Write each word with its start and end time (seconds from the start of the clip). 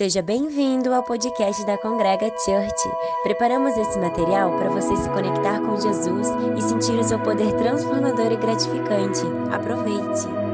Seja 0.00 0.22
bem-vindo 0.22 0.94
ao 0.94 1.02
podcast 1.02 1.62
da 1.66 1.76
Congrega 1.76 2.32
Church. 2.42 2.90
Preparamos 3.22 3.76
esse 3.76 3.98
material 3.98 4.50
para 4.56 4.70
você 4.70 4.96
se 4.96 5.06
conectar 5.10 5.60
com 5.60 5.78
Jesus 5.78 6.26
e 6.56 6.62
sentir 6.62 6.98
o 6.98 7.04
seu 7.04 7.18
poder 7.18 7.52
transformador 7.52 8.32
e 8.32 8.36
gratificante. 8.36 9.20
Aproveite! 9.52 10.49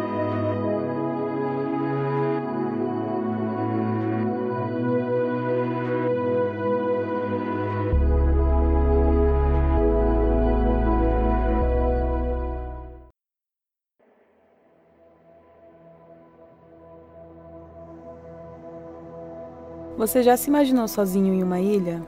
Você 20.07 20.23
já 20.23 20.37
se 20.37 20.49
imaginou 20.49 20.87
sozinho 20.87 21.35
em 21.35 21.43
uma 21.43 21.59
ilha? 21.59 22.01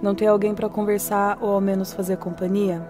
Não 0.00 0.14
ter 0.14 0.26
alguém 0.26 0.54
para 0.54 0.68
conversar 0.68 1.36
ou 1.40 1.50
ao 1.50 1.60
menos 1.60 1.92
fazer 1.92 2.16
companhia? 2.16 2.80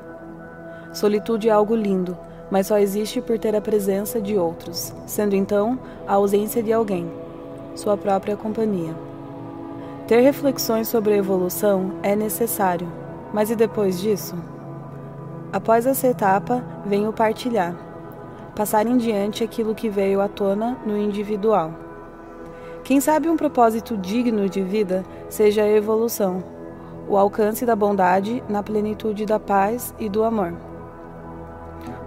Solitude 0.93 1.49
é 1.49 1.51
algo 1.51 1.75
lindo, 1.75 2.15
mas 2.51 2.67
só 2.67 2.77
existe 2.77 3.23
por 3.23 3.39
ter 3.39 3.57
a 3.57 3.61
presença 3.63 4.21
de 4.21 4.37
outros, 4.37 4.93
sendo 5.07 5.35
então 5.35 5.79
a 6.07 6.13
ausência 6.13 6.63
de 6.63 6.75
alguém, 6.75 7.11
sua 7.75 7.97
própria 7.97 8.37
companhia. 8.37 8.95
Ter 10.07 10.21
reflexões 10.21 10.89
sobre 10.89 11.15
a 11.15 11.17
evolução 11.17 11.93
é 12.03 12.15
necessário, 12.15 12.93
mas 13.33 13.51
e 13.51 13.57
depois 13.57 13.99
disso? 13.99 14.37
Após 15.55 15.87
essa 15.87 16.07
etapa, 16.07 16.63
vem 16.85 17.09
o 17.09 17.15
partilhar, 17.15 17.75
passar 18.55 18.87
em 18.87 18.99
diante 18.99 19.43
aquilo 19.43 19.75
que 19.75 19.89
veio 19.89 20.21
à 20.21 20.29
tona 20.29 20.77
no 20.85 20.99
individual. 20.99 21.84
Quem 22.85 23.01
sabe 23.01 23.31
um 23.31 23.37
propósito 23.37 23.97
digno 23.97 24.47
de 24.47 24.63
vida 24.63 25.07
seja 25.31 25.63
a 25.63 25.69
evolução, 25.71 26.45
o 27.09 27.17
alcance 27.17 27.65
da 27.65 27.75
bondade 27.75 28.45
na 28.47 28.63
plenitude 28.63 29.25
da 29.25 29.41
paz 29.41 29.95
e 29.99 30.07
do 30.07 30.23
amor. 30.23 30.53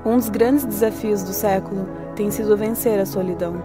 Um 0.05 0.17
dos 0.17 0.29
grandes 0.29 0.65
desafios 0.65 1.23
do 1.23 1.33
século 1.33 1.89
tem 2.15 2.29
sido 2.29 2.55
vencer 2.55 2.99
a 2.99 3.07
solidão. 3.07 3.55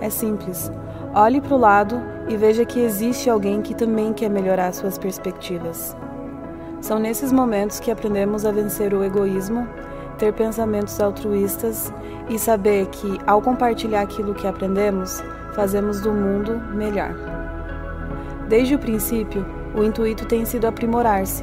É 0.00 0.10
simples. 0.10 0.68
Olhe 1.14 1.40
para 1.40 1.54
o 1.54 1.58
lado 1.58 2.02
e 2.28 2.36
veja 2.36 2.64
que 2.64 2.80
existe 2.80 3.30
alguém 3.30 3.62
que 3.62 3.72
também 3.72 4.12
quer 4.12 4.28
melhorar 4.28 4.72
suas 4.72 4.98
perspectivas. 4.98 5.96
São 6.80 6.98
nesses 6.98 7.30
momentos 7.30 7.78
que 7.78 7.90
aprendemos 7.92 8.44
a 8.44 8.50
vencer 8.50 8.92
o 8.92 9.04
egoísmo, 9.04 9.64
ter 10.18 10.32
pensamentos 10.32 11.00
altruístas 11.00 11.92
e 12.28 12.36
saber 12.36 12.86
que, 12.86 13.16
ao 13.28 13.40
compartilhar 13.40 14.02
aquilo 14.02 14.34
que 14.34 14.46
aprendemos, 14.46 15.22
fazemos 15.58 16.00
do 16.00 16.12
mundo 16.12 16.56
melhor. 16.72 17.12
Desde 18.48 18.76
o 18.76 18.78
princípio, 18.78 19.44
o 19.74 19.82
intuito 19.82 20.24
tem 20.24 20.44
sido 20.44 20.68
aprimorar-se. 20.68 21.42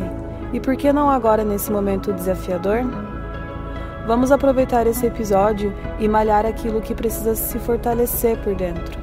E 0.54 0.60
por 0.62 0.78
que 0.78 0.94
não 0.94 1.10
agora 1.10 1.44
nesse 1.44 1.70
momento 1.70 2.14
desafiador? 2.14 2.80
Vamos 4.08 4.32
aproveitar 4.32 4.88
esse 4.88 5.06
episódio 5.06 5.74
e 6.00 6.08
malhar 6.08 6.46
aquilo 6.46 6.80
que 6.80 6.96
precisa 6.96 7.36
se 7.36 7.60
fortalecer 7.60 8.38
por 8.38 8.56
dentro. 8.56 8.98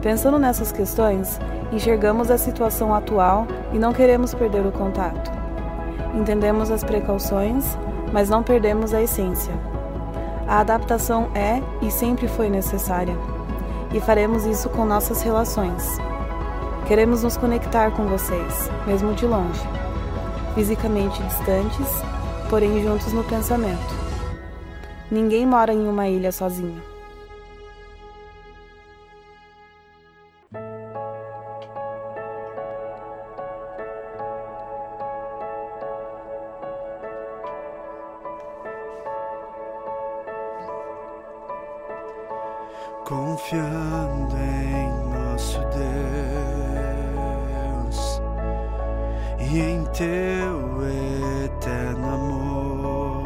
Pensando 0.00 0.38
nessas 0.38 0.70
questões, 0.70 1.40
enxergamos 1.72 2.30
a 2.30 2.38
situação 2.38 2.94
atual 2.94 3.48
e 3.72 3.80
não 3.80 3.92
queremos 3.92 4.32
perder 4.32 4.64
o 4.64 4.70
contato. 4.70 5.28
Entendemos 6.14 6.70
as 6.70 6.84
precauções, 6.84 7.76
mas 8.12 8.30
não 8.30 8.44
perdemos 8.44 8.94
a 8.94 9.02
essência. 9.02 9.54
A 10.46 10.60
adaptação 10.60 11.30
é 11.34 11.60
e 11.84 11.90
sempre 11.90 12.28
foi 12.28 12.48
necessária 12.48 13.39
e 13.92 14.00
faremos 14.00 14.44
isso 14.44 14.68
com 14.68 14.84
nossas 14.84 15.22
relações. 15.22 15.98
Queremos 16.86 17.22
nos 17.22 17.36
conectar 17.36 17.90
com 17.92 18.06
vocês, 18.06 18.70
mesmo 18.86 19.14
de 19.14 19.26
longe, 19.26 19.60
fisicamente 20.54 21.22
distantes, 21.22 21.88
porém 22.48 22.82
juntos 22.82 23.12
no 23.12 23.24
pensamento. 23.24 23.94
Ninguém 25.10 25.46
mora 25.46 25.72
em 25.72 25.88
uma 25.88 26.08
ilha 26.08 26.32
sozinho. 26.32 26.80
E 49.52 49.58
em 49.60 49.84
teu 49.86 50.80
eterno 51.44 52.14
amor. 52.14 53.24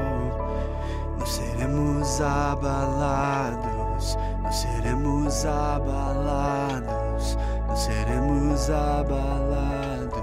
Não 1.19 1.27
seremos 1.27 2.21
abalados, 2.21 4.17
não 4.43 4.51
seremos 4.51 5.45
abalados, 5.45 7.37
não 7.69 7.77
seremos 7.77 8.71
abalados. 8.71 10.15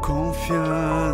Confiando 0.00 1.13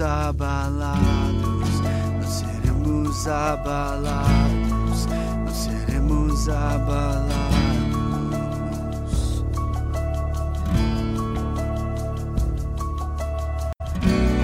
seremos 0.00 0.06
abalados, 0.06 1.80
não 1.80 2.22
seremos 2.22 3.26
abalados, 3.28 5.06
não 5.06 5.54
seremos 5.54 6.48
abalados. 6.48 7.30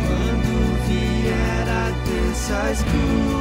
Quando 0.06 0.52
vier 0.86 1.68
a 1.68 1.90
densa 2.04 2.72
escuridão, 2.72 3.35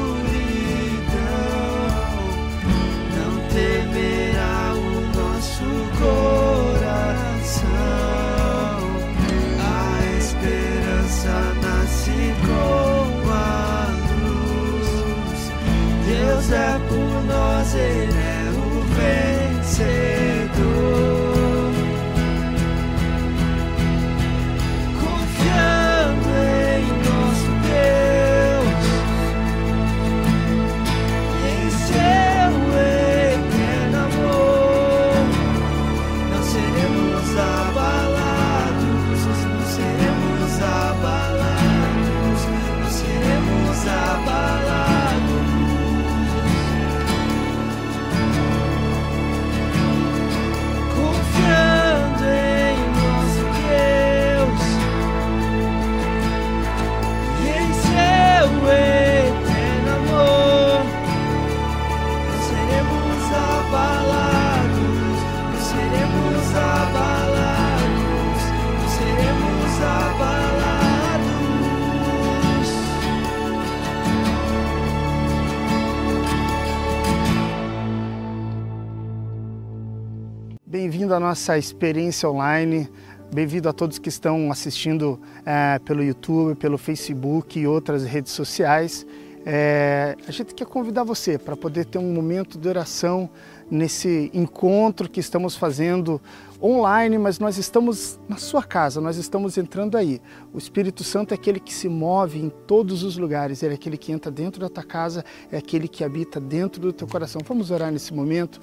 nossa 81.19 81.57
experiência 81.57 82.29
online. 82.29 82.89
Bem-vindo 83.33 83.67
a 83.67 83.73
todos 83.73 83.97
que 83.97 84.09
estão 84.09 84.51
assistindo 84.51 85.19
é, 85.45 85.79
pelo 85.79 86.03
YouTube, 86.03 86.55
pelo 86.55 86.77
Facebook 86.77 87.59
e 87.59 87.67
outras 87.67 88.03
redes 88.03 88.31
sociais. 88.31 89.05
É, 89.45 90.15
a 90.27 90.31
gente 90.31 90.55
quer 90.55 90.65
convidar 90.65 91.03
você 91.03 91.37
para 91.37 91.55
poder 91.55 91.85
ter 91.85 91.99
um 91.99 92.13
momento 92.13 92.57
de 92.57 92.67
oração 92.67 93.29
nesse 93.69 94.31
encontro 94.33 95.07
que 95.07 95.19
estamos 95.19 95.55
fazendo 95.55 96.19
online, 96.61 97.17
mas 97.17 97.37
nós 97.37 97.57
estamos 97.57 98.19
na 98.27 98.37
sua 98.37 98.63
casa, 98.63 98.99
nós 98.99 99.17
estamos 99.17 99.57
entrando 99.57 99.97
aí. 99.97 100.19
O 100.51 100.57
Espírito 100.57 101.03
Santo 101.03 101.31
é 101.31 101.35
aquele 101.35 101.59
que 101.59 101.73
se 101.73 101.87
move 101.87 102.39
em 102.39 102.49
todos 102.49 103.03
os 103.03 103.17
lugares, 103.17 103.61
ele 103.61 103.73
é 103.73 103.75
aquele 103.75 103.97
que 103.97 104.11
entra 104.11 104.31
dentro 104.31 104.59
da 104.59 104.69
tua 104.69 104.83
casa, 104.83 105.23
é 105.51 105.57
aquele 105.57 105.87
que 105.87 106.03
habita 106.03 106.39
dentro 106.39 106.81
do 106.81 106.91
teu 106.91 107.07
coração. 107.07 107.41
Vamos 107.45 107.69
orar 107.69 107.91
nesse 107.91 108.13
momento. 108.13 108.59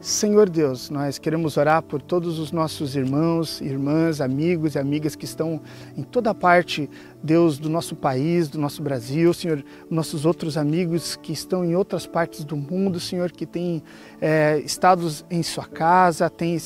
Senhor 0.00 0.48
Deus, 0.48 0.90
nós 0.90 1.18
queremos 1.18 1.56
orar 1.56 1.82
por 1.82 2.00
todos 2.00 2.38
os 2.38 2.52
nossos 2.52 2.94
irmãos, 2.94 3.60
irmãs, 3.60 4.20
amigos 4.20 4.76
e 4.76 4.78
amigas 4.78 5.16
que 5.16 5.24
estão 5.24 5.60
em 5.96 6.04
toda 6.04 6.32
parte, 6.32 6.88
Deus, 7.20 7.58
do 7.58 7.68
nosso 7.68 7.96
país, 7.96 8.48
do 8.48 8.60
nosso 8.60 8.80
Brasil, 8.80 9.34
Senhor, 9.34 9.64
nossos 9.90 10.24
outros 10.24 10.56
amigos 10.56 11.16
que 11.16 11.32
estão 11.32 11.64
em 11.64 11.74
outras 11.74 12.06
partes 12.06 12.44
do 12.44 12.56
mundo, 12.56 13.00
Senhor, 13.00 13.32
que 13.32 13.44
têm 13.44 13.82
é, 14.20 14.60
estado 14.60 15.10
em 15.28 15.42
sua 15.42 15.66
casa, 15.66 16.30
têm 16.30 16.56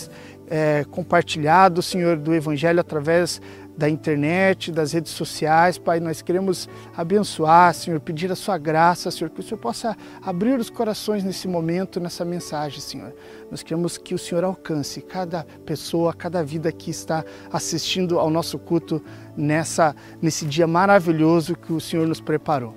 é, 0.46 0.85
compartilhado, 0.90 1.81
Senhor, 1.81 2.19
do 2.19 2.35
Evangelho 2.35 2.81
através 2.81 3.40
da 3.76 3.88
internet, 3.88 4.70
das 4.70 4.92
redes 4.92 5.12
sociais, 5.12 5.78
Pai, 5.78 5.98
nós 5.98 6.20
queremos 6.20 6.69
abençoar, 6.96 7.72
Senhor, 7.74 7.98
pedir 8.00 8.30
a 8.30 8.36
Sua 8.36 8.58
graça, 8.58 9.10
Senhor, 9.10 9.30
que 9.30 9.40
o 9.40 9.42
Senhor 9.42 9.58
possa 9.58 9.96
abrir 10.20 10.58
os 10.58 10.69
corações 10.69 11.24
nesse 11.24 11.48
momento, 11.48 11.98
nessa 11.98 12.24
mensagem, 12.24 12.80
Senhor. 12.80 13.14
Nós 13.50 13.62
queremos 13.62 13.96
que 13.96 14.14
o 14.14 14.19
Senhor 14.19 14.44
alcance 14.44 15.00
cada 15.00 15.46
pessoa, 15.64 16.12
cada 16.12 16.42
vida 16.44 16.70
que 16.70 16.90
está 16.90 17.24
assistindo 17.50 18.19
ao 18.19 18.28
nosso 18.28 18.58
culto 18.58 19.02
nessa, 19.36 19.96
nesse 20.20 20.44
dia 20.44 20.66
maravilhoso 20.66 21.56
que 21.56 21.72
o 21.72 21.80
Senhor 21.80 22.06
nos 22.06 22.20
preparou. 22.20 22.75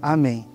Amém. 0.00 0.46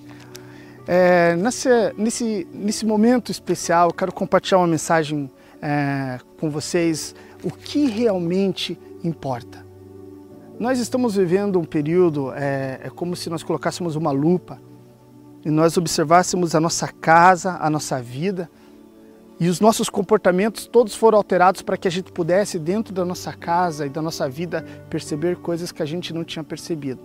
É, 0.86 1.36
nesse, 1.36 1.70
nesse, 1.98 2.48
nesse 2.54 2.86
momento 2.86 3.32
especial, 3.32 3.90
eu 3.90 3.94
quero 3.94 4.12
compartilhar 4.12 4.60
uma 4.60 4.68
mensagem 4.68 5.32
é, 5.62 6.20
com 6.40 6.50
vocês, 6.50 7.16
o 7.42 7.50
que 7.50 7.86
realmente 7.86 8.78
importa. 9.04 9.63
Nós 10.64 10.80
estamos 10.80 11.18
vivendo 11.18 11.60
um 11.60 11.66
período, 11.66 12.32
é, 12.34 12.80
é 12.86 12.90
como 12.90 13.18
se 13.18 13.30
nós 13.30 13.44
colocássemos 13.44 13.98
uma 13.98 14.12
lupa 14.12 14.62
e 15.44 15.50
nós 15.52 15.76
observássemos 15.76 16.56
a 16.56 16.60
nossa 16.62 16.88
casa, 16.88 17.58
a 17.60 17.70
nossa 17.70 18.02
vida 18.02 18.50
e 19.42 19.50
os 19.50 19.60
nossos 19.60 19.90
comportamentos 19.90 20.66
todos 20.66 20.96
foram 20.96 21.18
alterados 21.18 21.62
para 21.62 21.76
que 21.76 21.86
a 21.86 21.92
gente 21.92 22.14
pudesse, 22.14 22.58
dentro 22.58 22.94
da 22.94 23.04
nossa 23.04 23.34
casa 23.34 23.86
e 23.86 23.90
da 23.90 24.02
nossa 24.02 24.30
vida, 24.30 24.66
perceber 24.90 25.36
coisas 25.36 25.70
que 25.70 25.84
a 25.84 25.86
gente 25.86 26.14
não 26.14 26.24
tinha 26.24 26.46
percebido. 26.46 27.02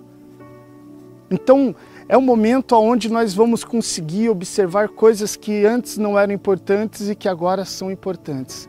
Então, 1.28 1.74
é 2.08 2.16
um 2.16 2.22
momento 2.22 2.76
onde 2.76 3.10
nós 3.10 3.34
vamos 3.34 3.64
conseguir 3.64 4.28
observar 4.28 4.88
coisas 4.90 5.34
que 5.34 5.66
antes 5.66 5.98
não 5.98 6.16
eram 6.16 6.32
importantes 6.32 7.08
e 7.08 7.14
que 7.16 7.28
agora 7.28 7.64
são 7.64 7.90
importantes. 7.90 8.68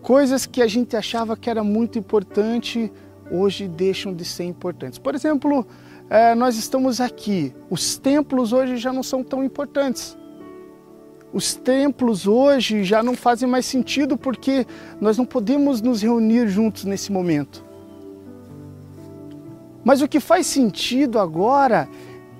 Coisas 0.00 0.46
que 0.46 0.62
a 0.62 0.68
gente 0.68 0.96
achava 0.96 1.36
que 1.36 1.50
era 1.50 1.64
muito 1.64 1.98
importante, 1.98 2.92
hoje 3.30 3.68
deixam 3.68 4.14
de 4.14 4.24
ser 4.24 4.44
importantes. 4.44 4.98
Por 4.98 5.14
exemplo, 5.14 5.66
é, 6.08 6.34
nós 6.34 6.56
estamos 6.56 7.00
aqui, 7.00 7.54
os 7.68 7.98
templos 7.98 8.52
hoje 8.52 8.76
já 8.76 8.92
não 8.92 9.02
são 9.02 9.24
tão 9.24 9.42
importantes. 9.42 10.16
Os 11.32 11.54
templos 11.54 12.26
hoje 12.26 12.84
já 12.84 13.02
não 13.02 13.14
fazem 13.14 13.48
mais 13.48 13.66
sentido 13.66 14.16
porque 14.16 14.66
nós 15.00 15.18
não 15.18 15.26
podemos 15.26 15.82
nos 15.82 16.00
reunir 16.00 16.48
juntos 16.48 16.84
nesse 16.84 17.10
momento. 17.12 17.64
Mas 19.84 20.00
o 20.00 20.08
que 20.08 20.18
faz 20.18 20.46
sentido 20.46 21.18
agora 21.18 21.88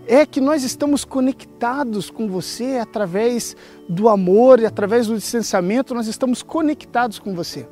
é 0.06 0.24
que 0.24 0.40
nós 0.40 0.62
estamos 0.62 1.04
conectados 1.04 2.10
com 2.10 2.28
você 2.28 2.78
através 2.80 3.56
do 3.88 4.08
amor 4.08 4.60
e 4.60 4.66
através 4.66 5.08
do 5.08 5.16
distanciamento, 5.16 5.94
nós 5.94 6.06
estamos 6.06 6.42
conectados 6.42 7.18
com 7.18 7.34
você. 7.34 7.68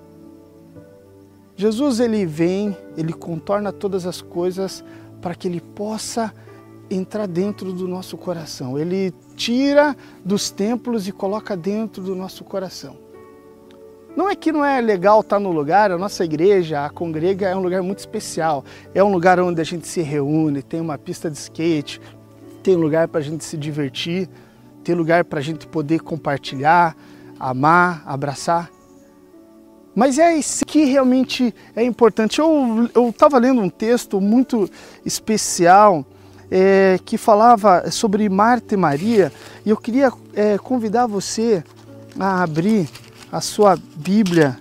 Jesus 1.56 2.00
ele 2.00 2.26
vem, 2.26 2.76
ele 2.96 3.12
contorna 3.12 3.72
todas 3.72 4.06
as 4.06 4.20
coisas 4.20 4.84
para 5.20 5.34
que 5.34 5.46
ele 5.46 5.60
possa 5.60 6.32
entrar 6.90 7.26
dentro 7.26 7.72
do 7.72 7.88
nosso 7.88 8.16
coração. 8.16 8.78
Ele 8.78 9.12
tira 9.36 9.96
dos 10.24 10.50
templos 10.50 11.08
e 11.08 11.12
coloca 11.12 11.56
dentro 11.56 12.02
do 12.02 12.14
nosso 12.14 12.44
coração. 12.44 12.96
Não 14.16 14.28
é 14.28 14.36
que 14.36 14.52
não 14.52 14.64
é 14.64 14.80
legal 14.80 15.20
estar 15.20 15.40
no 15.40 15.50
lugar, 15.50 15.90
a 15.90 15.98
nossa 15.98 16.24
igreja, 16.24 16.84
a 16.84 16.90
congrega 16.90 17.48
é 17.48 17.56
um 17.56 17.60
lugar 17.60 17.82
muito 17.82 17.98
especial. 17.98 18.64
É 18.94 19.02
um 19.02 19.10
lugar 19.10 19.40
onde 19.40 19.60
a 19.60 19.64
gente 19.64 19.88
se 19.88 20.02
reúne, 20.02 20.62
tem 20.62 20.80
uma 20.80 20.96
pista 20.96 21.28
de 21.28 21.36
skate, 21.36 22.00
tem 22.62 22.76
lugar 22.76 23.08
para 23.08 23.20
a 23.20 23.24
gente 23.24 23.44
se 23.44 23.56
divertir, 23.56 24.28
tem 24.84 24.94
lugar 24.94 25.24
para 25.24 25.40
a 25.40 25.42
gente 25.42 25.66
poder 25.66 26.00
compartilhar, 26.00 26.96
amar, 27.40 28.04
abraçar. 28.06 28.70
Mas 29.94 30.18
é 30.18 30.34
isso 30.36 30.64
que 30.64 30.84
realmente 30.84 31.54
é 31.76 31.84
importante. 31.84 32.40
Eu 32.40 33.08
estava 33.08 33.38
lendo 33.38 33.60
um 33.60 33.70
texto 33.70 34.20
muito 34.20 34.68
especial 35.04 36.04
é, 36.50 36.98
que 37.04 37.16
falava 37.16 37.90
sobre 37.90 38.28
Marta 38.28 38.74
e 38.74 38.76
Maria 38.76 39.32
e 39.64 39.70
eu 39.70 39.76
queria 39.76 40.12
é, 40.34 40.58
convidar 40.58 41.06
você 41.06 41.62
a 42.18 42.42
abrir 42.42 42.88
a 43.30 43.40
sua 43.40 43.76
Bíblia 43.96 44.58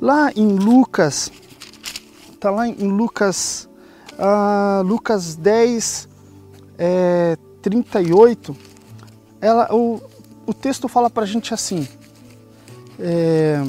lá 0.00 0.30
em 0.34 0.46
Lucas, 0.48 1.30
está 2.32 2.50
lá 2.50 2.68
em 2.68 2.90
Lucas, 2.90 3.68
uh, 4.12 4.82
Lucas 4.82 5.36
10, 5.36 6.08
é, 6.78 7.38
38, 7.62 8.56
ela, 9.40 9.74
o, 9.74 10.02
o 10.46 10.52
texto 10.52 10.88
fala 10.88 11.08
para 11.08 11.22
a 11.22 11.26
gente 11.26 11.54
assim: 11.54 11.88
é, 12.98 13.62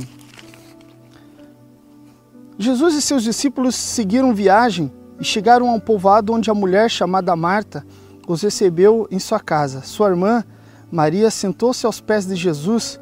Jesus 2.60 2.96
e 2.96 3.02
seus 3.02 3.24
discípulos 3.24 3.76
seguiram 3.76 4.34
viagem 4.34 4.92
e 5.20 5.24
chegaram 5.24 5.70
a 5.70 5.74
um 5.74 5.80
povoado 5.80 6.34
onde 6.34 6.50
a 6.50 6.56
mulher 6.56 6.90
chamada 6.90 7.36
Marta 7.36 7.86
os 8.28 8.42
recebeu 8.42 9.08
em 9.12 9.20
sua 9.20 9.40
casa. 9.40 9.82
Sua 9.82 10.10
irmã 10.10 10.44
Maria 10.92 11.30
sentou-se 11.30 11.86
aos 11.86 12.02
pés 12.02 12.26
de 12.26 12.36
Jesus 12.36 13.00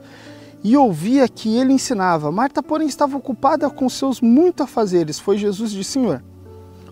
e 0.63 0.75
ouvia 0.75 1.27
que 1.29 1.55
ele 1.55 1.71
ensinava. 1.71 2.31
Marta, 2.31 2.61
porém, 2.61 2.87
estava 2.87 3.15
ocupada 3.15 3.69
com 3.69 3.87
seus 3.87 4.19
muitos 4.19 4.65
afazeres. 4.65 5.19
Foi 5.19 5.37
Jesus 5.37 5.71
disse: 5.71 5.91
Senhor, 5.91 6.23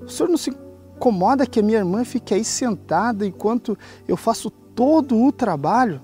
o 0.02 0.10
senhor 0.10 0.30
não 0.30 0.38
se 0.38 0.52
incomoda 0.52 1.46
que 1.46 1.60
a 1.60 1.64
minha 1.64 1.80
irmã 1.80 2.06
fique 2.06 2.34
aí 2.34 2.46
sentada 2.46 3.26
enquanto 3.26 3.78
eu 4.08 4.16
faço 4.16 4.50
todo 4.50 5.22
o 5.22 5.32
trabalho? 5.32 6.02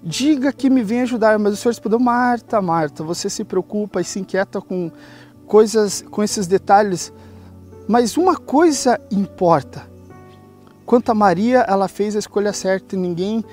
Diga 0.00 0.52
que 0.52 0.70
me 0.70 0.84
vem 0.84 1.00
ajudar, 1.00 1.38
mas 1.38 1.54
o 1.54 1.56
Senhor 1.56 1.72
respondeu: 1.72 1.98
Marta, 1.98 2.62
Marta, 2.62 3.02
você 3.02 3.28
se 3.28 3.42
preocupa 3.42 4.00
e 4.00 4.04
se 4.04 4.20
inquieta 4.20 4.60
com 4.60 4.92
coisas, 5.48 6.04
com 6.10 6.22
esses 6.22 6.46
detalhes, 6.46 7.12
mas 7.88 8.16
uma 8.16 8.36
coisa 8.36 9.00
importa. 9.10 9.88
Quanto 10.84 11.10
a 11.10 11.14
Maria, 11.14 11.60
ela 11.68 11.88
fez 11.88 12.14
a 12.14 12.18
escolha 12.18 12.52
certa 12.52 12.94
e 12.94 12.98
ninguém 12.98 13.44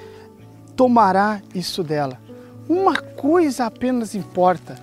tomará 0.75 1.41
isso 1.53 1.83
dela. 1.83 2.19
Uma 2.67 2.97
coisa 2.97 3.65
apenas 3.65 4.13
importa. 4.13 4.75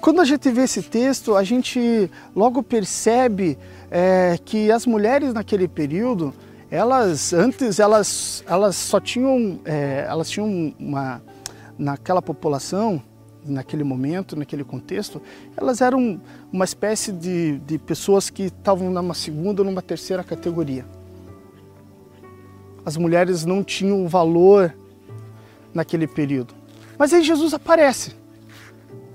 Quando 0.00 0.20
a 0.20 0.24
gente 0.24 0.50
vê 0.50 0.62
esse 0.62 0.82
texto, 0.82 1.36
a 1.36 1.44
gente 1.44 2.10
logo 2.34 2.62
percebe 2.62 3.58
é, 3.90 4.38
que 4.44 4.70
as 4.70 4.86
mulheres 4.86 5.32
naquele 5.32 5.68
período, 5.68 6.34
elas 6.70 7.32
antes 7.32 7.78
elas, 7.78 8.42
elas 8.46 8.76
só 8.76 9.00
tinham, 9.00 9.60
é, 9.64 10.04
elas 10.08 10.30
tinham 10.30 10.74
uma 10.78 11.20
naquela 11.78 12.20
população, 12.20 13.02
naquele 13.48 13.84
momento, 13.84 14.36
naquele 14.36 14.64
contexto, 14.64 15.20
elas 15.56 15.80
eram 15.80 16.20
uma 16.52 16.64
espécie 16.64 17.12
de, 17.12 17.58
de 17.58 17.78
pessoas 17.78 18.30
que 18.30 18.44
estavam 18.44 18.90
numa 18.90 19.14
segunda 19.14 19.62
ou 19.62 19.66
numa 19.66 19.82
terceira 19.82 20.22
categoria. 20.22 20.84
As 22.84 22.96
mulheres 22.96 23.44
não 23.44 23.62
tinham 23.62 24.06
valor 24.08 24.74
naquele 25.74 26.06
período. 26.06 26.54
Mas 26.98 27.12
aí 27.12 27.22
Jesus 27.22 27.52
aparece. 27.52 28.12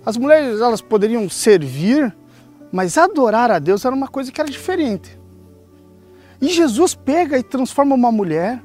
As 0.05 0.17
mulheres 0.17 0.59
elas 0.59 0.81
poderiam 0.81 1.29
servir, 1.29 2.15
mas 2.71 2.97
adorar 2.97 3.51
a 3.51 3.59
Deus 3.59 3.85
era 3.85 3.95
uma 3.95 4.07
coisa 4.07 4.31
que 4.31 4.39
era 4.39 4.49
diferente. 4.49 5.17
E 6.41 6.49
Jesus 6.49 6.93
pega 6.93 7.37
e 7.37 7.43
transforma 7.43 7.95
uma 7.95 8.11
mulher 8.11 8.61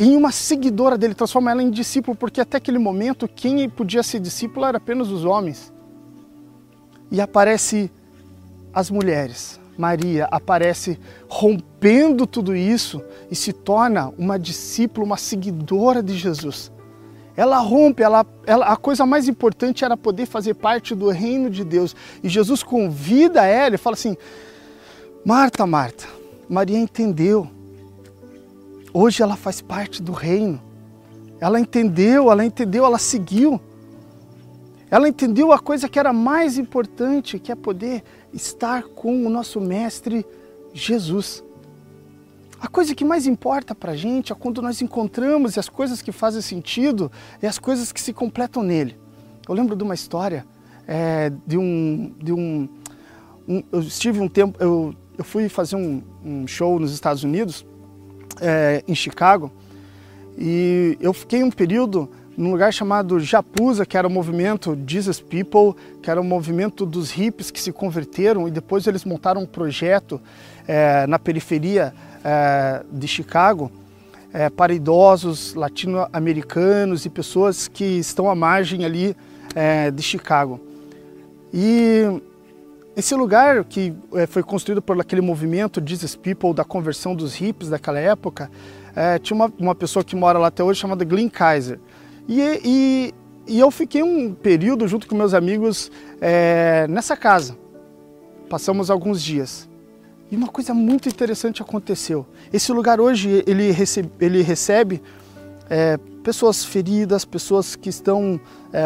em 0.00 0.16
uma 0.16 0.32
seguidora 0.32 0.96
dele, 0.96 1.14
transforma 1.14 1.50
ela 1.50 1.62
em 1.62 1.70
discípulo, 1.70 2.16
porque 2.16 2.40
até 2.40 2.56
aquele 2.56 2.78
momento 2.78 3.28
quem 3.28 3.68
podia 3.68 4.02
ser 4.02 4.18
discípulo 4.18 4.64
era 4.64 4.78
apenas 4.78 5.10
os 5.10 5.26
homens. 5.26 5.70
E 7.10 7.20
aparece 7.20 7.92
as 8.72 8.90
mulheres. 8.90 9.60
Maria 9.76 10.26
aparece 10.30 10.98
rompendo 11.28 12.26
tudo 12.26 12.56
isso 12.56 13.02
e 13.30 13.36
se 13.36 13.52
torna 13.52 14.10
uma 14.16 14.38
discípula, 14.38 15.04
uma 15.04 15.16
seguidora 15.18 16.02
de 16.02 16.16
Jesus. 16.16 16.72
Ela 17.36 17.58
rompe, 17.58 18.02
ela, 18.02 18.24
ela, 18.46 18.66
a 18.66 18.76
coisa 18.76 19.04
mais 19.04 19.28
importante 19.28 19.84
era 19.84 19.98
poder 19.98 20.24
fazer 20.24 20.54
parte 20.54 20.94
do 20.94 21.10
reino 21.10 21.50
de 21.50 21.62
Deus. 21.62 21.94
E 22.22 22.28
Jesus 22.28 22.62
convida 22.62 23.44
ela 23.44 23.74
e 23.74 23.78
fala 23.78 23.94
assim: 23.94 24.16
Marta, 25.26 25.66
Marta, 25.66 26.06
Maria 26.48 26.78
entendeu. 26.78 27.59
Hoje 28.92 29.22
ela 29.22 29.36
faz 29.36 29.60
parte 29.60 30.02
do 30.02 30.12
reino. 30.12 30.60
Ela 31.40 31.60
entendeu, 31.60 32.30
ela 32.30 32.44
entendeu, 32.44 32.84
ela 32.84 32.98
seguiu. 32.98 33.60
Ela 34.90 35.08
entendeu 35.08 35.52
a 35.52 35.58
coisa 35.58 35.88
que 35.88 35.98
era 35.98 36.12
mais 36.12 36.58
importante, 36.58 37.38
que 37.38 37.52
é 37.52 37.54
poder 37.54 38.02
estar 38.32 38.82
com 38.82 39.24
o 39.24 39.30
nosso 39.30 39.60
Mestre 39.60 40.26
Jesus. 40.74 41.44
A 42.60 42.68
coisa 42.68 42.94
que 42.94 43.04
mais 43.04 43.26
importa 43.26 43.74
para 43.74 43.92
a 43.92 43.96
gente 43.96 44.32
é 44.32 44.34
quando 44.34 44.60
nós 44.60 44.82
encontramos 44.82 45.56
as 45.56 45.68
coisas 45.68 46.02
que 46.02 46.12
fazem 46.12 46.42
sentido 46.42 47.10
e 47.40 47.46
as 47.46 47.58
coisas 47.58 47.92
que 47.92 48.00
se 48.00 48.12
completam 48.12 48.62
nele. 48.62 48.98
Eu 49.48 49.54
lembro 49.54 49.74
de 49.74 49.82
uma 49.82 49.94
história 49.94 50.44
é, 50.86 51.32
de 51.46 51.56
um, 51.56 52.12
de 52.18 52.32
um, 52.32 52.68
um, 53.48 53.62
eu 53.72 53.80
estive 53.80 54.20
um 54.20 54.28
tempo, 54.28 54.62
eu, 54.62 54.94
eu 55.16 55.24
fui 55.24 55.48
fazer 55.48 55.76
um, 55.76 56.02
um 56.24 56.46
show 56.46 56.78
nos 56.78 56.92
Estados 56.92 57.22
Unidos, 57.22 57.64
é, 58.40 58.82
em 58.86 58.94
Chicago, 58.94 59.50
e 60.38 60.96
eu 61.00 61.12
fiquei 61.12 61.42
um 61.42 61.50
período 61.50 62.08
num 62.36 62.52
lugar 62.52 62.72
chamado 62.72 63.20
Japuza, 63.20 63.84
que 63.84 63.96
era 63.96 64.08
o 64.08 64.10
movimento 64.10 64.78
Jesus 64.86 65.20
People, 65.20 65.74
que 66.02 66.10
era 66.10 66.20
o 66.20 66.24
movimento 66.24 66.86
dos 66.86 67.10
hippies 67.10 67.50
que 67.50 67.60
se 67.60 67.70
converteram 67.70 68.48
e 68.48 68.50
depois 68.50 68.86
eles 68.86 69.04
montaram 69.04 69.42
um 69.42 69.46
projeto 69.46 70.20
é, 70.66 71.06
na 71.06 71.18
periferia 71.18 71.92
é, 72.24 72.82
de 72.90 73.06
Chicago 73.06 73.70
é, 74.32 74.48
para 74.48 74.72
idosos 74.72 75.54
latino-americanos 75.54 77.04
e 77.04 77.10
pessoas 77.10 77.68
que 77.68 77.84
estão 77.84 78.30
à 78.30 78.34
margem 78.34 78.84
ali 78.84 79.14
é, 79.54 79.90
de 79.90 80.02
Chicago. 80.02 80.60
E 81.52 82.22
esse 82.96 83.14
lugar 83.14 83.64
que 83.64 83.94
é, 84.14 84.26
foi 84.26 84.42
construído 84.42 84.82
por 84.82 85.00
aquele 85.00 85.20
movimento 85.20 85.82
Jesus 85.84 86.16
People 86.16 86.52
da 86.52 86.64
conversão 86.64 87.14
dos 87.14 87.34
hippies 87.34 87.70
daquela 87.70 87.98
época, 87.98 88.50
é, 88.94 89.18
tinha 89.18 89.34
uma, 89.34 89.52
uma 89.58 89.74
pessoa 89.74 90.04
que 90.04 90.16
mora 90.16 90.38
lá 90.38 90.48
até 90.48 90.62
hoje 90.62 90.80
chamada 90.80 91.04
Glenn 91.04 91.28
Kaiser. 91.28 91.78
E, 92.28 92.60
e, 92.64 93.14
e 93.46 93.60
eu 93.60 93.70
fiquei 93.70 94.02
um 94.02 94.34
período 94.34 94.86
junto 94.88 95.06
com 95.06 95.14
meus 95.14 95.34
amigos 95.34 95.90
é, 96.20 96.86
nessa 96.88 97.16
casa. 97.16 97.56
Passamos 98.48 98.90
alguns 98.90 99.22
dias. 99.22 99.68
E 100.30 100.36
uma 100.36 100.48
coisa 100.48 100.74
muito 100.74 101.08
interessante 101.08 101.62
aconteceu. 101.62 102.26
Esse 102.52 102.72
lugar 102.72 103.00
hoje 103.00 103.42
ele 103.46 103.70
recebe, 103.70 104.10
ele 104.20 104.42
recebe 104.42 105.02
é, 105.68 105.96
pessoas 106.22 106.64
feridas, 106.64 107.24
pessoas 107.24 107.74
que 107.76 107.88
estão 107.88 108.40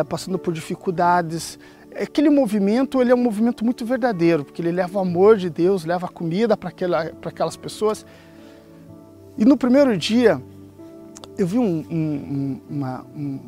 passando 0.09 0.39
por 0.39 0.55
dificuldades. 0.55 1.59
Aquele 2.01 2.29
movimento 2.29 3.01
ele 3.01 3.13
é 3.13 3.15
um 3.15 3.23
movimento 3.23 3.65
muito 3.65 3.85
verdadeiro, 3.85 4.45
porque 4.45 4.61
ele 4.61 4.73
leva 4.73 4.99
o 4.99 5.03
amor 5.03 5.37
de 5.37 5.49
Deus, 5.49 5.85
leva 5.85 6.09
comida 6.09 6.57
para 6.57 6.69
aquela, 6.69 7.13
aquelas 7.25 7.57
pessoas. 7.57 8.05
E 9.39 9.45
no 9.45 9.57
primeiro 9.57 9.97
dia 9.97 10.43
eu 11.37 11.47
vi 11.47 11.59
um, 11.59 11.85
um, 11.91 12.61
uma, 12.69 13.07
um 13.17 13.41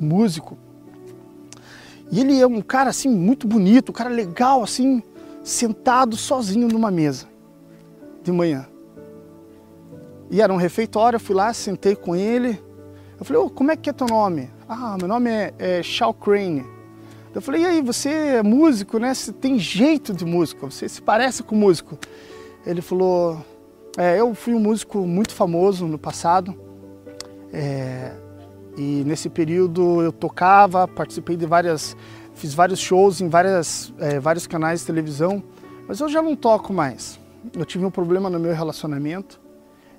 músico 0.00 0.56
e 2.10 2.20
ele 2.20 2.40
é 2.40 2.46
um 2.46 2.60
cara 2.60 2.90
assim 2.90 3.08
muito 3.08 3.46
bonito, 3.46 3.90
um 3.90 3.92
cara 3.92 4.10
legal 4.10 4.62
assim, 4.62 5.02
sentado 5.42 6.16
sozinho 6.16 6.68
numa 6.68 6.90
mesa 6.90 7.26
de 8.22 8.30
manhã. 8.30 8.66
E 10.30 10.40
era 10.40 10.52
um 10.52 10.56
refeitório, 10.56 11.16
eu 11.16 11.20
fui 11.20 11.34
lá, 11.34 11.52
sentei 11.52 11.94
com 11.94 12.14
ele. 12.14 12.62
Eu 13.18 13.24
falei, 13.24 13.42
oh, 13.42 13.50
como 13.50 13.70
é 13.70 13.76
que 13.76 13.90
é 13.90 13.92
teu 13.92 14.06
nome? 14.06 14.50
Ah, 14.68 14.96
meu 14.98 15.08
nome 15.08 15.30
é, 15.30 15.54
é 15.58 15.80
Crane. 16.20 16.64
Eu 17.34 17.42
falei, 17.42 17.62
e 17.62 17.66
aí, 17.66 17.82
você 17.82 18.08
é 18.08 18.42
músico, 18.42 18.98
né? 18.98 19.12
Você 19.12 19.32
tem 19.32 19.58
jeito 19.58 20.14
de 20.14 20.24
músico, 20.24 20.70
você 20.70 20.88
se 20.88 21.02
parece 21.02 21.42
com 21.42 21.56
músico. 21.56 21.98
Ele 22.64 22.80
falou, 22.80 23.44
é, 23.98 24.20
eu 24.20 24.34
fui 24.34 24.54
um 24.54 24.60
músico 24.60 24.98
muito 25.00 25.34
famoso 25.34 25.86
no 25.86 25.98
passado. 25.98 26.54
É, 27.52 28.12
e 28.76 29.02
nesse 29.04 29.28
período 29.28 30.02
eu 30.02 30.12
tocava, 30.12 30.86
participei 30.86 31.36
de 31.36 31.46
várias 31.46 31.96
fiz 32.34 32.52
vários 32.52 32.80
shows 32.80 33.20
em 33.20 33.28
várias, 33.28 33.92
é, 33.98 34.18
vários 34.18 34.46
canais 34.46 34.80
de 34.80 34.86
televisão, 34.86 35.42
mas 35.86 36.00
eu 36.00 36.08
já 36.08 36.20
não 36.20 36.36
toco 36.36 36.72
mais. 36.72 37.18
Eu 37.54 37.64
tive 37.64 37.84
um 37.84 37.90
problema 37.90 38.28
no 38.28 38.38
meu 38.38 38.54
relacionamento 38.54 39.40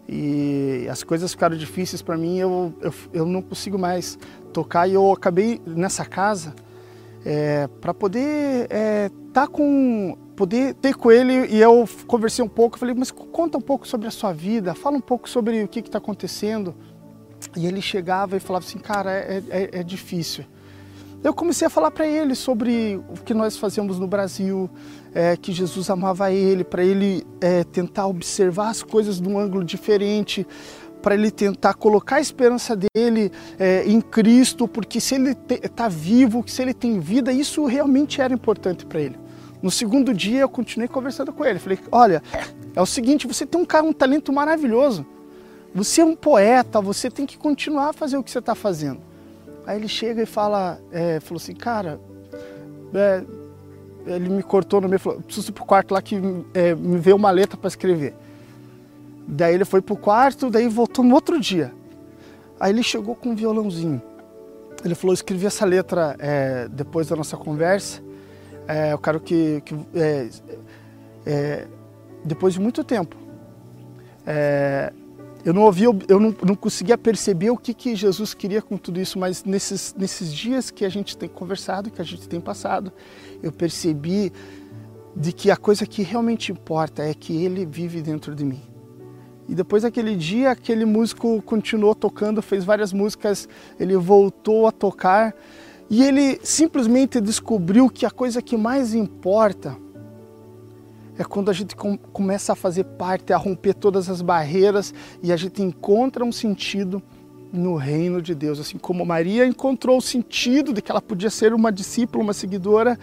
e 0.08 0.88
as 0.90 1.04
coisas 1.04 1.32
ficaram 1.32 1.56
difíceis 1.56 2.02
para 2.02 2.18
mim, 2.18 2.38
eu, 2.38 2.74
eu, 2.82 2.94
eu, 3.14 3.26
não 3.26 3.42
consigo 3.42 3.78
mais 3.78 4.20
tocar 4.54 4.88
e 4.88 4.94
eu 4.94 5.12
acabei 5.12 5.62
nessa 5.66 6.06
casa 6.06 6.54
é, 7.26 7.68
para 7.82 7.94
poder 7.94 8.68
é, 8.70 9.10
tá 9.34 9.48
com 9.48 10.18
poder 10.36 10.76
ter 10.76 10.96
com 10.96 11.12
ele 11.12 11.48
e 11.48 11.62
eu 11.62 11.88
conversei 12.06 12.44
um 12.44 12.48
pouco, 12.48 12.78
falei, 12.78 12.94
mas 12.94 13.10
conta 13.10 13.58
um 13.58 13.62
pouco 13.62 13.88
sobre 13.88 14.08
a 14.08 14.12
sua 14.12 14.34
vida, 14.34 14.76
fala 14.76 14.98
um 14.98 15.02
pouco 15.02 15.30
sobre 15.30 15.64
o 15.64 15.68
que 15.68 15.80
está 15.80 15.98
acontecendo. 15.98 16.76
E 17.56 17.66
ele 17.66 17.82
chegava 17.82 18.36
e 18.36 18.40
falava 18.40 18.66
assim, 18.66 18.80
cara, 18.80 19.12
é, 19.12 19.42
é, 19.50 19.80
é 19.80 19.84
difícil 19.84 20.46
eu 21.26 21.34
comecei 21.34 21.66
a 21.66 21.72
falar 21.72 21.90
para 21.90 22.08
ele 22.08 22.36
sobre 22.36 23.02
o 23.10 23.14
que 23.14 23.34
nós 23.34 23.58
fazíamos 23.58 23.98
no 23.98 24.06
Brasil, 24.06 24.70
é, 25.12 25.36
que 25.36 25.52
Jesus 25.52 25.90
amava 25.90 26.32
ele, 26.32 26.64
para 26.64 26.84
ele 26.84 27.26
é, 27.42 27.64
tentar 27.64 28.06
observar 28.06 28.70
as 28.70 28.84
coisas 28.84 29.20
de 29.20 29.28
um 29.28 29.40
ângulo 29.40 29.64
diferente, 29.64 30.46
para 31.06 31.14
ele 31.14 31.30
tentar 31.30 31.76
colocar 31.76 32.16
a 32.16 32.20
esperança 32.20 32.76
dele 32.76 33.32
é, 33.60 33.84
em 33.86 34.02
Cristo, 34.02 34.68
porque 34.68 35.00
se 35.00 35.14
ele 35.14 35.38
está 35.52 35.88
vivo, 35.88 36.44
se 36.48 36.64
ele 36.64 36.74
tem 36.74 37.00
vida, 37.00 37.32
isso 37.32 37.64
realmente 37.68 38.22
era 38.22 38.34
importante 38.34 38.88
para 38.88 39.00
ele. 39.00 39.16
No 39.62 39.70
segundo 39.70 40.12
dia 40.16 40.40
eu 40.40 40.50
continuei 40.50 40.88
conversando 40.88 41.32
com 41.32 41.46
ele. 41.46 41.60
Falei, 41.60 41.78
olha, 41.92 42.24
é 42.76 42.82
o 42.82 42.88
seguinte, 42.88 43.28
você 43.28 43.46
tem 43.46 43.62
um, 43.62 43.66
cara, 43.66 43.86
um 43.86 43.94
talento 43.94 44.34
maravilhoso. 44.34 45.06
Você 45.76 46.02
é 46.02 46.06
um 46.06 46.16
poeta, 46.16 46.82
você 46.82 47.08
tem 47.08 47.28
que 47.28 47.38
continuar 47.38 47.90
a 47.90 47.94
fazer 47.94 48.18
o 48.18 48.24
que 48.24 48.32
você 48.32 48.40
está 48.40 48.56
fazendo. 48.56 49.00
Aí 49.68 49.78
ele 49.78 49.88
chega 49.88 50.24
e 50.24 50.26
fala, 50.26 50.80
é, 50.92 51.20
falou 51.20 51.38
assim, 51.38 51.54
cara, 51.54 52.00
é, 52.96 53.24
ele 54.08 54.30
me 54.30 54.42
cortou 54.42 54.82
no 54.82 54.90
meio, 54.90 55.00
falou, 55.00 55.22
preciso 55.22 55.52
ir 55.52 55.54
pro 55.54 55.66
quarto 55.66 55.94
lá 55.94 56.02
que 56.02 56.20
é, 56.52 56.74
me 56.74 56.98
veio 56.98 57.16
uma 57.16 57.30
letra 57.30 57.56
para 57.56 57.68
escrever. 57.68 58.16
Daí 59.28 59.56
ele 59.56 59.66
foi 59.66 59.82
pro 59.82 59.96
quarto, 59.96 60.50
daí 60.50 60.68
voltou 60.68 61.04
no 61.04 61.16
outro 61.16 61.40
dia. 61.40 61.74
Aí 62.60 62.72
ele 62.72 62.84
chegou 62.84 63.16
com 63.16 63.30
um 63.30 63.36
violãozinho. 63.36 64.02
Ele 64.84 64.94
falou, 64.94 65.14
escrevi 65.14 65.46
essa 65.46 65.66
letra 65.66 66.16
é, 66.20 66.68
depois 66.68 67.08
da 67.08 67.16
nossa 67.16 67.36
conversa. 67.36 68.02
É, 68.68 68.94
eu 68.94 68.98
quero 68.98 69.20
que, 69.20 69.62
que 69.62 69.76
é, 69.96 70.30
é, 71.26 71.68
depois 72.24 72.54
de 72.54 72.60
muito 72.60 72.84
tempo, 72.84 73.16
é, 74.26 74.92
eu 75.44 75.54
não 75.54 75.62
ouvia, 75.62 75.88
eu 76.08 76.20
não, 76.20 76.36
não, 76.44 76.56
conseguia 76.56 76.98
perceber 76.98 77.52
o 77.52 77.58
que, 77.58 77.72
que 77.72 77.96
Jesus 77.96 78.34
queria 78.34 78.64
com 78.64 78.78
tudo 78.78 79.00
isso, 79.00 79.20
mas 79.20 79.44
nesses, 79.44 79.94
nesses 79.96 80.34
dias 80.34 80.72
que 80.72 80.84
a 80.84 80.90
gente 80.90 81.16
tem 81.16 81.30
conversado, 81.30 81.92
que 81.92 82.02
a 82.02 82.06
gente 82.06 82.28
tem 82.28 82.42
passado, 82.42 82.92
eu 83.44 83.52
percebi 83.52 84.34
de 85.16 85.32
que 85.32 85.52
a 85.52 85.56
coisa 85.56 85.86
que 85.86 86.02
realmente 86.02 86.52
importa 86.52 87.04
é 87.04 87.14
que 87.14 87.46
Ele 87.46 87.64
vive 87.66 88.02
dentro 88.02 88.34
de 88.34 88.44
mim. 88.44 88.62
E 89.48 89.54
depois 89.54 89.84
daquele 89.84 90.16
dia, 90.16 90.52
aquele 90.52 90.86
músico 90.86 91.42
continuou 91.44 91.94
tocando, 91.94 92.42
fez 92.42 92.64
várias 92.64 92.92
músicas, 92.92 93.48
ele 93.80 93.96
voltou 93.96 94.68
a 94.68 94.72
tocar 94.72 95.36
e 95.90 96.04
ele 96.04 96.40
simplesmente 96.44 97.22
descobriu 97.22 97.90
que 97.90 98.06
a 98.06 98.12
coisa 98.12 98.42
que 98.42 98.58
mais 98.58 98.94
importa 98.94 99.78
é 101.18 101.24
quando 101.24 101.50
a 101.50 101.54
gente 101.54 101.76
com, 101.76 101.98
começa 101.98 102.54
a 102.54 102.56
fazer 102.56 102.84
parte, 102.84 103.32
a 103.32 103.38
romper 103.38 103.74
todas 103.74 104.10
as 104.10 104.22
barreiras 104.22 104.94
e 105.22 105.32
a 105.32 105.38
gente 105.38 105.62
encontra 105.62 106.26
um 106.26 106.32
sentido 106.32 107.02
no 107.54 107.76
reino 107.76 108.22
de 108.22 108.36
Deus. 108.36 108.60
Assim 108.60 108.78
como 108.78 109.06
Maria 109.06 109.46
encontrou 109.46 109.98
o 109.98 110.02
sentido 110.02 110.74
de 110.74 110.82
que 110.82 110.92
ela 110.92 111.02
podia 111.02 111.30
ser 111.30 111.54
uma 111.54 111.72
discípula, 111.72 112.24
uma 112.24 112.34
seguidora, 112.34 113.00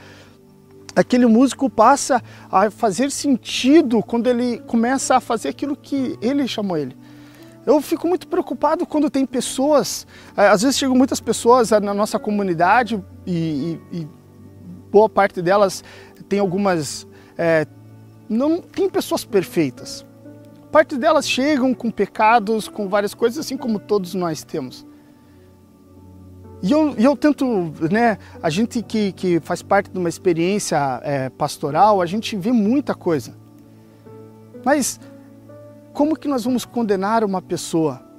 aquele 0.94 1.26
músico 1.26 1.68
passa 1.70 2.22
a 2.50 2.70
fazer 2.70 3.10
sentido 3.10 4.02
quando 4.02 4.26
ele 4.26 4.58
começa 4.60 5.16
a 5.16 5.20
fazer 5.20 5.48
aquilo 5.48 5.76
que 5.76 6.18
ele 6.20 6.46
chamou 6.46 6.76
ele. 6.76 6.96
Eu 7.64 7.80
fico 7.80 8.08
muito 8.08 8.26
preocupado 8.26 8.84
quando 8.84 9.08
tem 9.08 9.24
pessoas, 9.24 10.06
eh, 10.36 10.48
às 10.48 10.62
vezes 10.62 10.76
chegam 10.76 10.96
muitas 10.96 11.20
pessoas 11.20 11.70
na 11.70 11.94
nossa 11.94 12.18
comunidade 12.18 13.02
e, 13.24 13.78
e, 13.92 13.98
e 14.00 14.08
boa 14.90 15.08
parte 15.08 15.40
delas 15.40 15.84
tem 16.28 16.40
algumas 16.40 17.06
é, 17.38 17.66
não 18.28 18.60
tem 18.60 18.88
pessoas 18.88 19.24
perfeitas. 19.24 20.04
Parte 20.70 20.96
delas 20.96 21.28
chegam 21.28 21.74
com 21.74 21.90
pecados, 21.90 22.66
com 22.66 22.88
várias 22.88 23.12
coisas, 23.12 23.44
assim 23.44 23.56
como 23.56 23.78
todos 23.78 24.14
nós 24.14 24.42
temos. 24.42 24.86
E 26.62 26.70
eu, 26.70 26.94
eu 26.96 27.16
tento, 27.16 27.72
né, 27.90 28.18
a 28.42 28.48
gente 28.48 28.82
que, 28.82 29.12
que 29.12 29.40
faz 29.40 29.62
parte 29.62 29.90
de 29.90 29.98
uma 29.98 30.08
experiência 30.08 31.00
é, 31.02 31.28
pastoral, 31.28 32.00
a 32.00 32.06
gente 32.06 32.36
vê 32.36 32.52
muita 32.52 32.94
coisa. 32.94 33.34
Mas 34.64 35.00
como 35.92 36.16
que 36.16 36.28
nós 36.28 36.44
vamos 36.44 36.64
condenar 36.64 37.24
uma 37.24 37.42
pessoa? 37.42 38.12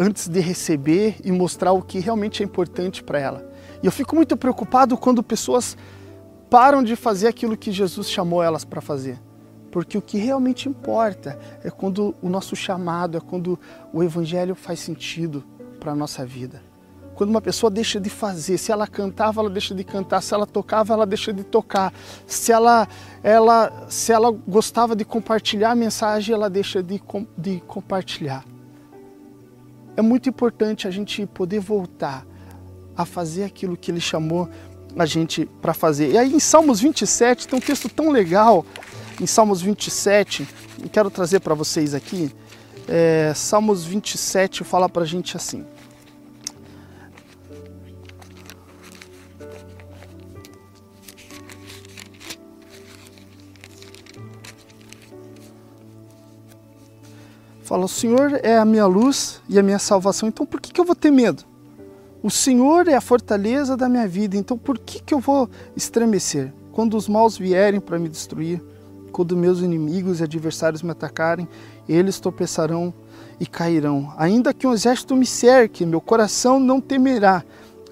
antes 0.00 0.28
de 0.28 0.40
receber 0.40 1.16
e 1.22 1.30
mostrar 1.30 1.72
o 1.72 1.82
que 1.82 1.98
realmente 1.98 2.42
é 2.42 2.46
importante 2.46 3.04
para 3.04 3.18
ela. 3.18 3.52
E 3.82 3.86
eu 3.86 3.92
fico 3.92 4.16
muito 4.16 4.34
preocupado 4.34 4.96
quando 4.96 5.22
pessoas 5.22 5.76
param 6.48 6.82
de 6.82 6.96
fazer 6.96 7.28
aquilo 7.28 7.54
que 7.54 7.70
Jesus 7.70 8.10
chamou 8.10 8.42
elas 8.42 8.64
para 8.64 8.80
fazer. 8.80 9.20
Porque 9.70 9.98
o 9.98 10.02
que 10.02 10.16
realmente 10.16 10.68
importa 10.70 11.38
é 11.62 11.70
quando 11.70 12.14
o 12.22 12.30
nosso 12.30 12.56
chamado, 12.56 13.18
é 13.18 13.20
quando 13.20 13.58
o 13.92 14.02
evangelho 14.02 14.54
faz 14.54 14.80
sentido 14.80 15.44
para 15.78 15.92
a 15.92 15.94
nossa 15.94 16.24
vida. 16.24 16.69
Quando 17.20 17.28
uma 17.28 17.42
pessoa 17.42 17.70
deixa 17.70 18.00
de 18.00 18.08
fazer, 18.08 18.56
se 18.56 18.72
ela 18.72 18.86
cantava, 18.86 19.42
ela 19.42 19.50
deixa 19.50 19.74
de 19.74 19.84
cantar, 19.84 20.22
se 20.22 20.32
ela 20.32 20.46
tocava, 20.46 20.94
ela 20.94 21.04
deixa 21.04 21.34
de 21.34 21.44
tocar, 21.44 21.92
se 22.26 22.50
ela, 22.50 22.88
ela, 23.22 23.70
se 23.90 24.10
ela 24.10 24.30
gostava 24.30 24.96
de 24.96 25.04
compartilhar 25.04 25.72
a 25.72 25.74
mensagem, 25.74 26.34
ela 26.34 26.48
deixa 26.48 26.82
de, 26.82 26.98
de 27.36 27.62
compartilhar. 27.66 28.42
É 29.98 30.00
muito 30.00 30.30
importante 30.30 30.88
a 30.88 30.90
gente 30.90 31.26
poder 31.26 31.60
voltar 31.60 32.24
a 32.96 33.04
fazer 33.04 33.44
aquilo 33.44 33.76
que 33.76 33.90
ele 33.90 34.00
chamou 34.00 34.48
a 34.96 35.04
gente 35.04 35.44
para 35.60 35.74
fazer. 35.74 36.12
E 36.12 36.16
aí 36.16 36.34
em 36.34 36.40
Salmos 36.40 36.80
27 36.80 37.46
tem 37.46 37.58
um 37.58 37.60
texto 37.60 37.90
tão 37.90 38.10
legal, 38.10 38.64
em 39.20 39.26
Salmos 39.26 39.60
27, 39.60 40.48
eu 40.82 40.88
quero 40.88 41.10
trazer 41.10 41.40
para 41.40 41.52
vocês 41.52 41.92
aqui. 41.92 42.34
É, 42.88 43.34
Salmos 43.36 43.84
27 43.84 44.64
fala 44.64 44.88
para 44.88 45.02
a 45.02 45.06
gente 45.06 45.36
assim. 45.36 45.66
Fala, 57.70 57.84
o 57.84 57.88
Senhor 57.88 58.40
é 58.42 58.58
a 58.58 58.64
minha 58.64 58.84
luz 58.84 59.40
e 59.48 59.56
a 59.56 59.62
minha 59.62 59.78
salvação, 59.78 60.28
então 60.28 60.44
por 60.44 60.60
que, 60.60 60.72
que 60.72 60.80
eu 60.80 60.84
vou 60.84 60.96
ter 60.96 61.12
medo? 61.12 61.44
O 62.20 62.28
Senhor 62.28 62.88
é 62.88 62.96
a 62.96 63.00
fortaleza 63.00 63.76
da 63.76 63.88
minha 63.88 64.08
vida, 64.08 64.36
então 64.36 64.58
por 64.58 64.76
que, 64.76 65.00
que 65.00 65.14
eu 65.14 65.20
vou 65.20 65.48
estremecer? 65.76 66.52
Quando 66.72 66.96
os 66.96 67.06
maus 67.06 67.38
vierem 67.38 67.78
para 67.78 67.96
me 67.96 68.08
destruir, 68.08 68.60
quando 69.12 69.36
meus 69.36 69.60
inimigos 69.60 70.18
e 70.18 70.24
adversários 70.24 70.82
me 70.82 70.90
atacarem, 70.90 71.48
eles 71.88 72.18
tropeçarão 72.18 72.92
e 73.38 73.46
cairão. 73.46 74.12
Ainda 74.18 74.52
que 74.52 74.66
um 74.66 74.72
exército 74.72 75.14
me 75.14 75.24
cerque, 75.24 75.86
meu 75.86 76.00
coração 76.00 76.58
não 76.58 76.80
temerá. 76.80 77.44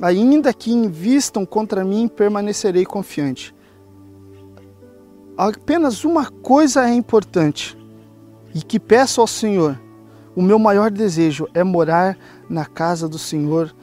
Ainda 0.03 0.53
que 0.53 0.73
invistam 0.73 1.47
contra 1.47 1.85
mim, 1.85 2.09
permanecerei 2.09 2.85
confiante. 2.85 3.55
Apenas 5.37 6.05
uma 6.05 6.27
coisa 6.29 6.85
é 6.85 6.93
importante 6.93 7.78
e 8.55 8.63
que 8.63 8.79
peço 8.79 9.21
ao 9.21 9.27
Senhor. 9.27 9.81
O 10.35 10.43
meu 10.43 10.59
maior 10.59 10.91
desejo 10.91 11.49
é 11.53 11.65
morar 11.65 12.17
na 12.49 12.65
casa 12.65 13.09
do 13.09 13.19
Senhor 13.19 13.75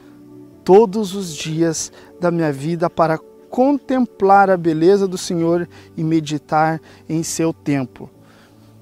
todos 0.64 1.14
os 1.14 1.34
dias 1.34 1.92
da 2.20 2.30
minha 2.30 2.52
vida 2.52 2.88
para 2.90 3.18
contemplar 3.50 4.50
a 4.50 4.56
beleza 4.56 5.06
do 5.06 5.16
Senhor 5.16 5.68
e 5.96 6.02
meditar 6.02 6.80
em 7.08 7.22
seu 7.22 7.52
templo. 7.52 8.10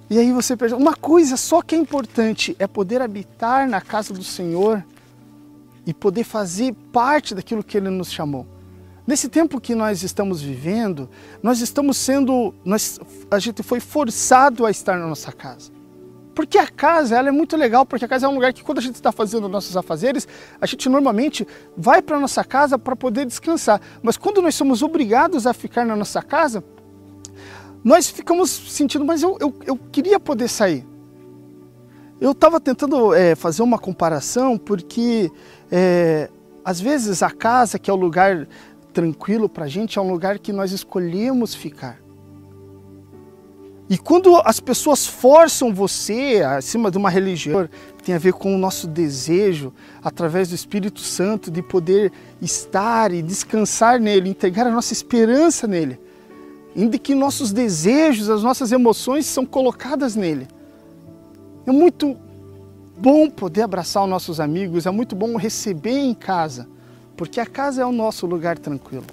E 0.08 0.18
aí 0.18 0.32
você 0.32 0.56
percebe, 0.56 0.80
uma 0.80 0.94
coisa 0.94 1.36
só 1.36 1.62
que 1.62 1.74
é 1.74 1.78
importante 1.78 2.54
é 2.58 2.66
poder 2.66 3.02
habitar 3.02 3.68
na 3.68 3.80
casa 3.80 4.14
do 4.14 4.22
Senhor 4.22 4.84
e 5.86 5.92
poder 5.92 6.24
fazer 6.24 6.74
parte 6.92 7.34
daquilo 7.34 7.62
que 7.62 7.76
Ele 7.76 7.90
nos 7.90 8.10
chamou. 8.10 8.46
Nesse 9.06 9.28
tempo 9.28 9.60
que 9.60 9.74
nós 9.74 10.02
estamos 10.02 10.40
vivendo, 10.40 11.10
nós 11.42 11.60
estamos 11.60 11.98
sendo, 11.98 12.54
nós, 12.64 12.98
a 13.30 13.38
gente 13.38 13.62
foi 13.62 13.78
forçado 13.80 14.64
a 14.64 14.70
estar 14.70 14.98
na 14.98 15.06
nossa 15.06 15.30
casa. 15.30 15.73
Porque 16.34 16.58
a 16.58 16.66
casa 16.66 17.16
ela 17.16 17.28
é 17.28 17.32
muito 17.32 17.56
legal, 17.56 17.86
porque 17.86 18.04
a 18.04 18.08
casa 18.08 18.26
é 18.26 18.28
um 18.28 18.34
lugar 18.34 18.52
que 18.52 18.64
quando 18.64 18.78
a 18.78 18.82
gente 18.82 18.96
está 18.96 19.12
fazendo 19.12 19.48
nossos 19.48 19.76
afazeres, 19.76 20.26
a 20.60 20.66
gente 20.66 20.88
normalmente 20.88 21.46
vai 21.76 22.02
para 22.02 22.18
nossa 22.18 22.42
casa 22.42 22.78
para 22.78 22.96
poder 22.96 23.24
descansar. 23.24 23.80
Mas 24.02 24.16
quando 24.16 24.42
nós 24.42 24.54
somos 24.54 24.82
obrigados 24.82 25.46
a 25.46 25.54
ficar 25.54 25.86
na 25.86 25.94
nossa 25.94 26.20
casa, 26.20 26.64
nós 27.84 28.08
ficamos 28.08 28.50
sentindo, 28.50 29.04
mas 29.04 29.22
eu, 29.22 29.36
eu, 29.40 29.54
eu 29.66 29.76
queria 29.76 30.18
poder 30.18 30.48
sair. 30.48 30.84
Eu 32.20 32.32
estava 32.32 32.58
tentando 32.58 33.14
é, 33.14 33.34
fazer 33.34 33.62
uma 33.62 33.78
comparação, 33.78 34.56
porque 34.56 35.30
é, 35.70 36.30
às 36.64 36.80
vezes 36.80 37.22
a 37.22 37.30
casa, 37.30 37.78
que 37.78 37.90
é 37.90 37.92
o 37.92 37.96
lugar 37.96 38.48
tranquilo 38.92 39.48
para 39.48 39.66
a 39.66 39.68
gente, 39.68 39.98
é 39.98 40.02
um 40.02 40.10
lugar 40.10 40.38
que 40.38 40.52
nós 40.52 40.72
escolhemos 40.72 41.54
ficar. 41.54 42.03
E 43.88 43.98
quando 43.98 44.36
as 44.44 44.60
pessoas 44.60 45.06
forçam 45.06 45.74
você 45.74 46.42
acima 46.42 46.90
de 46.90 46.96
uma 46.96 47.10
religião, 47.10 47.68
tem 48.02 48.14
a 48.14 48.18
ver 48.18 48.32
com 48.32 48.54
o 48.54 48.58
nosso 48.58 48.86
desejo, 48.86 49.72
através 50.02 50.48
do 50.48 50.54
Espírito 50.54 51.00
Santo, 51.00 51.50
de 51.50 51.62
poder 51.62 52.10
estar 52.40 53.12
e 53.12 53.20
descansar 53.20 54.00
nele, 54.00 54.30
entregar 54.30 54.66
a 54.66 54.70
nossa 54.70 54.94
esperança 54.94 55.66
nele, 55.66 56.00
em 56.74 56.90
que 56.90 57.14
nossos 57.14 57.52
desejos, 57.52 58.30
as 58.30 58.42
nossas 58.42 58.72
emoções 58.72 59.26
são 59.26 59.44
colocadas 59.44 60.16
nele. 60.16 60.48
É 61.66 61.72
muito 61.72 62.16
bom 62.96 63.28
poder 63.28 63.62
abraçar 63.62 64.02
os 64.02 64.08
nossos 64.08 64.40
amigos, 64.40 64.86
é 64.86 64.90
muito 64.90 65.14
bom 65.14 65.36
receber 65.36 65.98
em 65.98 66.14
casa, 66.14 66.66
porque 67.16 67.38
a 67.38 67.46
casa 67.46 67.82
é 67.82 67.86
o 67.86 67.92
nosso 67.92 68.26
lugar 68.26 68.58
tranquilo. 68.58 69.04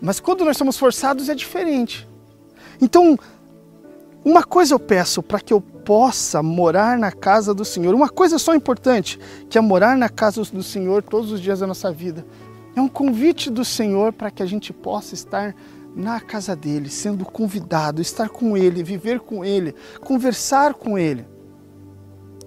Mas 0.00 0.18
quando 0.18 0.46
nós 0.46 0.56
somos 0.56 0.78
forçados 0.78 1.28
é 1.28 1.34
diferente. 1.34 2.07
Então, 2.80 3.18
uma 4.24 4.42
coisa 4.42 4.74
eu 4.74 4.78
peço 4.78 5.22
para 5.22 5.40
que 5.40 5.52
eu 5.52 5.60
possa 5.60 6.42
morar 6.42 6.98
na 6.98 7.10
casa 7.10 7.54
do 7.54 7.64
Senhor. 7.64 7.94
Uma 7.94 8.08
coisa 8.08 8.38
só 8.38 8.54
importante, 8.54 9.18
que 9.48 9.56
é 9.56 9.60
morar 9.60 9.96
na 9.96 10.08
casa 10.08 10.42
do 10.42 10.62
Senhor 10.62 11.02
todos 11.02 11.32
os 11.32 11.40
dias 11.40 11.60
da 11.60 11.66
nossa 11.66 11.90
vida. 11.90 12.26
É 12.76 12.80
um 12.80 12.88
convite 12.88 13.50
do 13.50 13.64
Senhor 13.64 14.12
para 14.12 14.30
que 14.30 14.42
a 14.42 14.46
gente 14.46 14.72
possa 14.72 15.14
estar 15.14 15.54
na 15.96 16.20
casa 16.20 16.54
dele, 16.54 16.90
sendo 16.90 17.24
convidado, 17.24 18.02
estar 18.02 18.28
com 18.28 18.56
ele, 18.56 18.82
viver 18.82 19.20
com 19.20 19.44
ele, 19.44 19.74
conversar 20.00 20.74
com 20.74 20.98
ele. 20.98 21.26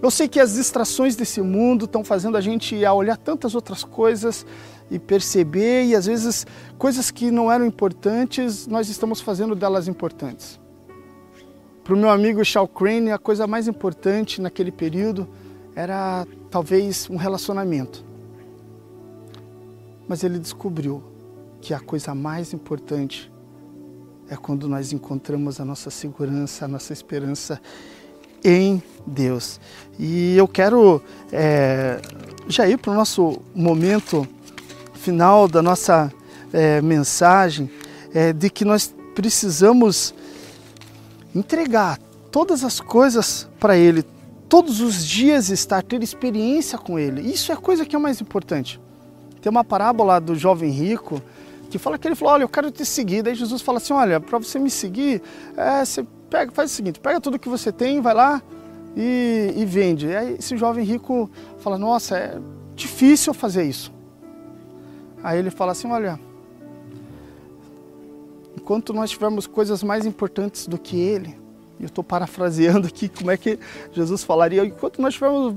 Eu 0.02 0.10
sei 0.10 0.28
que 0.28 0.40
as 0.40 0.54
distrações 0.54 1.16
desse 1.16 1.42
mundo 1.42 1.86
estão 1.86 2.04
fazendo 2.04 2.36
a 2.36 2.42
gente 2.42 2.84
a 2.84 2.92
olhar 2.92 3.18
tantas 3.18 3.54
outras 3.54 3.84
coisas 3.84 4.46
e 4.90 4.98
perceber, 4.98 5.86
e 5.86 5.96
às 5.96 6.08
vezes 6.08 6.46
coisas 6.78 7.12
que 7.12 7.30
não 7.30 7.52
eram 7.52 7.66
importantes, 7.66 8.66
nós 8.66 8.90
estamos 8.90 9.22
fazendo 9.22 9.56
delas 9.56 9.88
importantes. 9.88 10.60
Para 11.84 11.94
o 11.94 11.98
meu 11.98 12.10
amigo 12.10 12.44
Shaw 12.44 12.68
Crane, 12.68 13.12
a 13.12 13.20
coisa 13.20 13.46
mais 13.46 13.68
importante 13.68 14.42
naquele 14.42 14.72
período 14.72 15.28
era 15.76 16.26
talvez 16.50 17.08
um 17.10 17.16
relacionamento. 17.16 18.04
Mas 20.08 20.24
ele 20.24 20.40
descobriu 20.40 21.04
que 21.62 21.74
a 21.76 21.80
coisa 21.80 22.16
mais 22.16 22.54
importante 22.54 23.32
é 24.28 24.36
quando 24.36 24.68
nós 24.68 24.92
encontramos 24.94 25.60
a 25.60 25.66
nossa 25.66 25.90
segurança, 25.90 26.66
a 26.66 26.68
nossa 26.68 26.92
esperança 26.92 27.62
em 28.44 28.82
Deus. 29.06 29.60
E 30.00 30.36
eu 30.36 30.48
quero 30.48 31.02
é, 31.32 32.00
já 32.48 32.68
ir 32.68 32.78
para 32.78 32.92
o 32.92 32.96
nosso 32.96 33.42
momento 33.54 34.28
final 34.94 35.48
da 35.48 35.62
nossa 35.62 36.12
é, 36.54 36.82
mensagem 36.82 37.70
é, 38.14 38.34
de 38.34 38.50
que 38.50 38.66
nós 38.66 38.94
precisamos 39.16 40.14
entregar 41.34 42.00
todas 42.32 42.64
as 42.64 42.80
coisas 42.80 43.48
para 43.60 43.78
Ele, 43.78 44.04
todos 44.48 44.82
os 44.82 45.06
dias 45.06 45.50
estar, 45.50 45.82
ter 45.84 46.02
experiência 46.04 46.78
com 46.78 47.00
Ele. 47.00 47.22
Isso 47.22 47.52
é 47.52 47.56
a 47.56 47.58
coisa 47.58 47.86
que 47.86 47.96
é 47.96 48.00
mais 48.00 48.22
importante. 48.22 48.80
Tem 49.42 49.50
uma 49.50 49.64
parábola 49.64 50.20
do 50.20 50.36
jovem 50.36 50.70
rico 50.70 51.22
que 51.72 51.80
fala 51.80 51.98
que 51.98 52.08
ele 52.08 52.16
falou: 52.16 52.36
Olha, 52.36 52.44
eu 52.44 52.50
quero 52.50 52.70
te 52.70 52.86
seguir. 52.86 53.24
Daí 53.24 53.34
Jesus 53.34 53.62
fala 53.62 53.78
assim: 53.78 53.94
Olha, 53.94 54.20
para 54.20 54.38
você 54.38 54.60
me 54.60 54.70
seguir, 54.70 55.22
é, 55.58 55.84
você 55.84 56.06
pega, 56.30 56.52
faz 56.52 56.72
o 56.72 56.74
seguinte: 56.74 57.00
pega 57.00 57.20
tudo 57.20 57.40
que 57.40 57.50
você 57.50 57.72
tem, 57.72 58.02
vai 58.02 58.14
lá 58.14 58.42
e, 58.96 59.54
e 59.56 59.66
vende. 59.66 60.08
E 60.08 60.16
aí 60.16 60.36
esse 60.38 60.56
jovem 60.58 60.86
rico 60.86 61.30
fala: 61.60 61.78
Nossa, 61.78 62.18
é 62.18 62.40
difícil 62.76 63.34
fazer 63.34 63.64
isso. 63.64 63.92
Aí 65.24 65.40
ele 65.40 65.50
fala 65.50 65.72
assim: 65.72 65.88
olha, 65.88 66.20
enquanto 68.58 68.94
nós 68.94 69.10
tivermos 69.10 69.48
coisas 69.48 69.84
mais 69.84 70.06
importantes 70.06 70.68
do 70.68 70.78
que 70.78 71.00
ele, 71.00 71.38
eu 71.80 71.86
estou 71.88 72.04
parafraseando 72.04 72.88
aqui 72.88 73.08
como 73.08 73.32
é 73.32 73.38
que 73.38 73.58
Jesus 73.92 74.24
falaria, 74.24 74.66
enquanto 74.66 75.02
nós 75.02 75.14
tivermos 75.14 75.56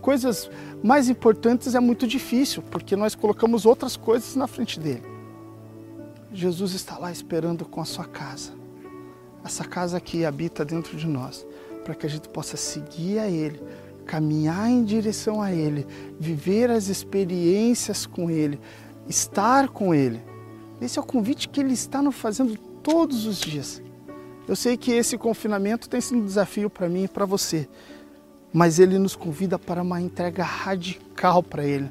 coisas 0.00 0.50
mais 0.82 1.08
importantes 1.08 1.74
é 1.74 1.80
muito 1.80 2.06
difícil, 2.06 2.62
porque 2.70 2.96
nós 2.96 3.14
colocamos 3.14 3.66
outras 3.66 3.96
coisas 3.96 4.36
na 4.36 4.46
frente 4.46 4.78
dele. 4.78 5.17
Jesus 6.32 6.72
está 6.72 6.98
lá 6.98 7.10
esperando 7.10 7.64
com 7.64 7.80
a 7.80 7.84
sua 7.84 8.04
casa, 8.04 8.52
essa 9.44 9.64
casa 9.64 10.00
que 10.00 10.24
habita 10.24 10.64
dentro 10.64 10.96
de 10.96 11.06
nós, 11.06 11.46
para 11.84 11.94
que 11.94 12.04
a 12.04 12.08
gente 12.08 12.28
possa 12.28 12.56
seguir 12.56 13.18
a 13.18 13.28
Ele, 13.28 13.62
caminhar 14.04 14.68
em 14.70 14.84
direção 14.84 15.40
a 15.40 15.52
Ele, 15.52 15.86
viver 16.20 16.70
as 16.70 16.88
experiências 16.88 18.04
com 18.04 18.30
Ele, 18.30 18.60
estar 19.08 19.68
com 19.68 19.94
Ele. 19.94 20.22
Esse 20.80 20.98
é 20.98 21.02
o 21.02 21.06
convite 21.06 21.48
que 21.48 21.60
Ele 21.60 21.72
está 21.72 22.02
nos 22.02 22.14
fazendo 22.14 22.56
todos 22.82 23.24
os 23.26 23.40
dias. 23.40 23.82
Eu 24.46 24.56
sei 24.56 24.76
que 24.76 24.92
esse 24.92 25.18
confinamento 25.18 25.88
tem 25.88 26.00
sido 26.00 26.18
um 26.18 26.24
desafio 26.24 26.70
para 26.70 26.88
mim 26.88 27.04
e 27.04 27.08
para 27.08 27.26
você, 27.26 27.68
mas 28.50 28.78
ele 28.78 28.98
nos 28.98 29.14
convida 29.14 29.58
para 29.58 29.82
uma 29.82 30.00
entrega 30.00 30.42
radical 30.42 31.42
para 31.42 31.66
ele. 31.66 31.90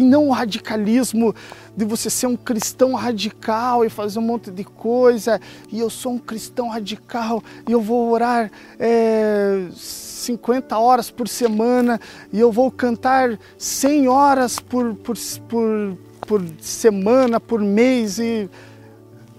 E 0.00 0.02
não 0.02 0.28
o 0.28 0.32
radicalismo 0.32 1.34
de 1.76 1.84
você 1.84 2.08
ser 2.08 2.26
um 2.26 2.34
cristão 2.34 2.94
radical 2.94 3.84
e 3.84 3.90
fazer 3.90 4.18
um 4.18 4.22
monte 4.22 4.50
de 4.50 4.64
coisa, 4.64 5.38
e 5.70 5.78
eu 5.78 5.90
sou 5.90 6.12
um 6.12 6.18
cristão 6.18 6.70
radical 6.70 7.42
e 7.68 7.72
eu 7.72 7.82
vou 7.82 8.10
orar 8.10 8.50
é, 8.78 9.66
50 9.74 10.78
horas 10.78 11.10
por 11.10 11.28
semana 11.28 12.00
e 12.32 12.40
eu 12.40 12.50
vou 12.50 12.70
cantar 12.70 13.38
100 13.58 14.08
horas 14.08 14.58
por, 14.58 14.94
por, 14.94 15.18
por, 15.46 15.98
por 16.26 16.42
semana, 16.62 17.38
por 17.38 17.60
mês. 17.60 18.18
E 18.18 18.48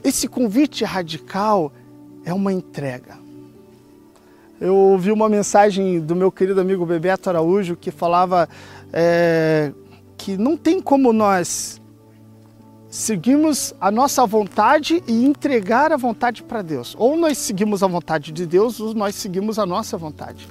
esse 0.03 0.27
convite 0.27 0.83
radical 0.83 1.73
é 2.23 2.31
uma 2.31 2.53
entrega. 2.53 3.17
Eu 4.59 4.75
ouvi 4.75 5.11
uma 5.11 5.27
mensagem 5.27 5.99
do 5.99 6.15
meu 6.15 6.31
querido 6.31 6.61
amigo 6.61 6.85
Bebeto 6.85 7.31
Araújo 7.31 7.75
que 7.75 7.89
falava 7.89 8.47
é, 8.93 9.71
que 10.21 10.37
não 10.37 10.55
tem 10.55 10.79
como 10.79 11.11
nós 11.11 11.81
seguirmos 12.91 13.73
a 13.81 13.89
nossa 13.89 14.23
vontade 14.23 15.03
e 15.07 15.25
entregar 15.25 15.91
a 15.91 15.97
vontade 15.97 16.43
para 16.43 16.61
Deus. 16.61 16.95
Ou 16.99 17.17
nós 17.17 17.39
seguimos 17.39 17.81
a 17.81 17.87
vontade 17.87 18.31
de 18.31 18.45
Deus, 18.45 18.79
ou 18.79 18.93
nós 18.93 19.15
seguimos 19.15 19.57
a 19.57 19.65
nossa 19.65 19.97
vontade. 19.97 20.47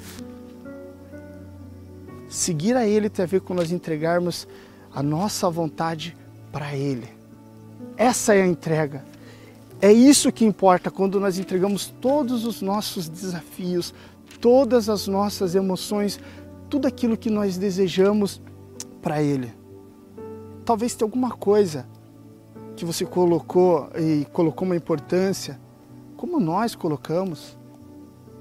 Seguir 2.28 2.76
a 2.76 2.84
Ele 2.84 3.08
tem 3.08 3.22
a 3.22 3.28
ver 3.28 3.42
com 3.42 3.54
nós 3.54 3.70
entregarmos 3.70 4.48
a 4.92 5.04
nossa 5.04 5.48
vontade 5.48 6.16
para 6.50 6.74
Ele. 6.74 7.08
Essa 7.96 8.34
é 8.34 8.42
a 8.42 8.46
entrega. 8.46 9.04
É 9.80 9.92
isso 9.92 10.32
que 10.32 10.44
importa 10.44 10.90
quando 10.90 11.20
nós 11.20 11.38
entregamos 11.38 11.94
todos 12.00 12.44
os 12.44 12.60
nossos 12.60 13.08
desafios, 13.08 13.94
todas 14.40 14.88
as 14.88 15.06
nossas 15.06 15.54
emoções, 15.54 16.18
tudo 16.68 16.88
aquilo 16.88 17.16
que 17.16 17.30
nós 17.30 17.56
desejamos 17.56 18.40
para 19.00 19.22
Ele. 19.22 19.59
Talvez 20.70 20.94
tenha 20.94 21.04
alguma 21.04 21.32
coisa 21.32 21.84
que 22.76 22.84
você 22.84 23.04
colocou 23.04 23.90
e 23.98 24.24
colocou 24.26 24.64
uma 24.64 24.76
importância, 24.76 25.58
como 26.16 26.38
nós 26.38 26.76
colocamos. 26.76 27.58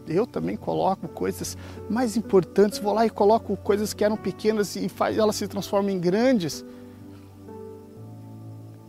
Eu 0.07 0.27
também 0.27 0.55
coloco 0.55 1.07
coisas 1.07 1.57
mais 1.89 2.15
importantes, 2.15 2.77
vou 2.77 2.93
lá 2.93 3.03
e 3.03 3.09
coloco 3.09 3.57
coisas 3.57 3.95
que 3.95 4.03
eram 4.03 4.15
pequenas 4.15 4.75
e 4.75 4.87
faz, 4.87 5.17
elas 5.17 5.37
se 5.37 5.47
transformam 5.47 5.89
em 5.89 5.99
grandes. 5.99 6.63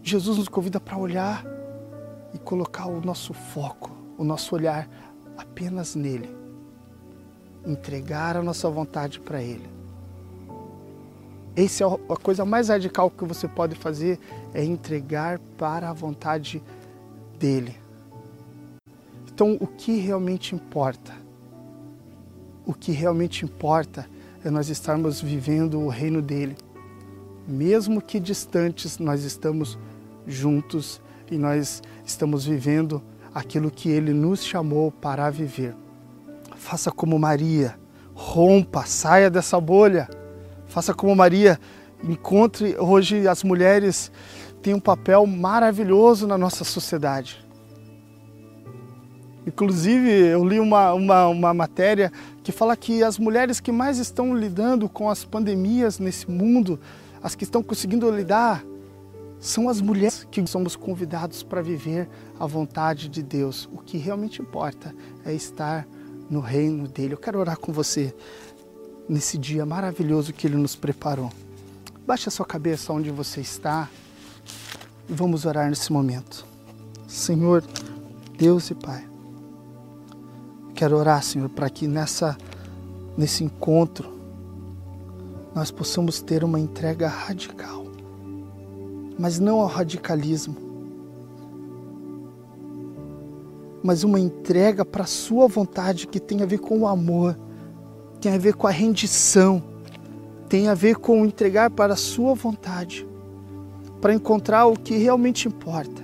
Jesus 0.03 0.37
nos 0.37 0.49
convida 0.49 0.79
para 0.79 0.99
olhar 0.99 1.43
e 2.35 2.39
colocar 2.39 2.89
o 2.89 3.01
nosso 3.01 3.33
foco, 3.33 3.91
o 4.19 4.23
nosso 4.23 4.55
olhar 4.55 4.87
apenas 5.39 5.95
nele. 5.95 6.29
Entregar 7.65 8.37
a 8.37 8.43
nossa 8.43 8.69
vontade 8.69 9.19
para 9.19 9.43
ele. 9.43 9.80
Essa 11.63 11.85
é 11.85 11.87
a 11.87 12.17
coisa 12.17 12.43
mais 12.43 12.71
radical 12.71 13.11
que 13.11 13.23
você 13.23 13.47
pode 13.47 13.75
fazer 13.75 14.19
é 14.55 14.65
entregar 14.65 15.39
para 15.59 15.91
a 15.91 15.93
vontade 15.93 16.63
dele. 17.39 17.77
Então, 19.31 19.59
o 19.61 19.67
que 19.67 19.99
realmente 19.99 20.55
importa? 20.55 21.13
O 22.65 22.73
que 22.73 22.93
realmente 22.93 23.45
importa 23.45 24.09
é 24.43 24.49
nós 24.49 24.71
estarmos 24.71 25.21
vivendo 25.21 25.79
o 25.79 25.89
reino 25.89 26.23
dele. 26.23 26.57
Mesmo 27.47 28.01
que 28.01 28.19
distantes, 28.19 28.99
nós 28.99 29.23
estamos 29.23 29.79
juntos 30.27 30.99
e 31.31 31.37
nós 31.37 31.83
estamos 32.07 32.47
vivendo 32.47 33.03
aquilo 33.35 33.71
que 33.71 33.91
ele 33.91 34.15
nos 34.15 34.43
chamou 34.43 34.91
para 34.91 35.29
viver. 35.29 35.77
Faça 36.57 36.91
como 36.91 37.19
Maria, 37.19 37.79
rompa, 38.15 38.87
saia 38.87 39.29
dessa 39.29 39.61
bolha. 39.61 40.09
Faça 40.71 40.95
como 40.95 41.17
Maria, 41.17 41.59
encontre 42.01 42.77
hoje 42.79 43.27
as 43.27 43.43
mulheres 43.43 44.11
têm 44.63 44.73
um 44.73 44.79
papel 44.79 45.27
maravilhoso 45.27 46.29
na 46.29 46.39
nossa 46.39 46.63
sociedade. 46.63 47.45
Inclusive, 49.45 50.09
eu 50.09 50.45
li 50.45 50.61
uma, 50.61 50.93
uma, 50.93 51.27
uma 51.27 51.53
matéria 51.53 52.13
que 52.45 52.53
fala 52.53 52.77
que 52.77 53.03
as 53.03 53.19
mulheres 53.19 53.59
que 53.59 53.73
mais 53.73 53.99
estão 53.99 54.33
lidando 54.33 54.89
com 54.89 55.11
as 55.11 55.25
pandemias 55.25 55.99
nesse 55.99 56.31
mundo, 56.31 56.79
as 57.21 57.35
que 57.35 57.43
estão 57.43 57.65
conseguindo 57.65 58.09
lidar, 58.09 58.65
são 59.41 59.69
as 59.69 59.81
mulheres 59.81 60.25
que 60.31 60.47
somos 60.47 60.77
convidados 60.77 61.43
para 61.43 61.61
viver 61.63 62.09
a 62.39 62.47
vontade 62.47 63.09
de 63.09 63.25
Deus. 63.25 63.69
O 63.73 63.79
que 63.79 63.99
realmente 63.99 64.41
importa 64.41 64.95
é 65.25 65.35
estar 65.35 65.85
no 66.31 66.39
reino 66.39 66.87
dele. 66.87 67.15
Eu 67.15 67.19
quero 67.19 67.41
orar 67.41 67.59
com 67.59 67.73
você 67.73 68.15
nesse 69.11 69.37
dia 69.37 69.67
maravilhoso 69.67 70.33
que 70.33 70.47
ele 70.47 70.57
nos 70.57 70.77
preparou. 70.77 71.31
Baixe 72.07 72.29
a 72.29 72.33
sua 72.33 72.47
cabeça 72.47 72.93
onde 72.93 73.11
você 73.11 73.41
está 73.41 73.89
e 75.09 75.13
vamos 75.13 75.45
orar 75.45 75.69
nesse 75.69 75.93
momento. 75.93 76.47
Senhor, 77.07 77.65
Deus 78.39 78.71
e 78.71 78.75
Pai, 78.75 79.07
quero 80.75 80.97
orar, 80.97 81.23
Senhor, 81.23 81.49
para 81.49 81.69
que 81.69 81.87
nessa 81.87 82.39
nesse 83.17 83.45
encontro 83.45 84.19
nós 85.55 85.71
possamos 85.71 86.23
ter 86.23 86.45
uma 86.45 86.61
entrega 86.61 87.09
radical 87.09 87.81
mas 89.21 89.39
não 89.39 89.61
ao 89.61 89.67
radicalismo, 89.67 90.57
mas 93.83 94.03
uma 94.03 94.19
entrega 94.19 94.83
para 94.83 95.05
a 95.05 95.07
sua 95.07 95.47
vontade 95.47 96.07
que 96.07 96.19
tem 96.19 96.43
a 96.43 96.47
ver 96.47 96.59
com 96.59 96.79
o 96.79 96.87
amor, 96.87 97.37
tem 98.21 98.35
a 98.35 98.39
ver 98.39 98.55
com 98.55 98.67
a 98.67 98.71
rendição, 98.71 99.63
tem 100.49 100.69
a 100.69 100.75
ver 100.75 100.97
com 100.97 101.25
entregar 101.25 101.71
para 101.71 101.95
a 101.95 101.97
sua 101.97 102.35
vontade, 102.35 103.07
para 104.01 104.13
encontrar 104.13 104.67
o 104.67 104.77
que 104.77 104.97
realmente 104.97 105.49
importa. 105.49 106.03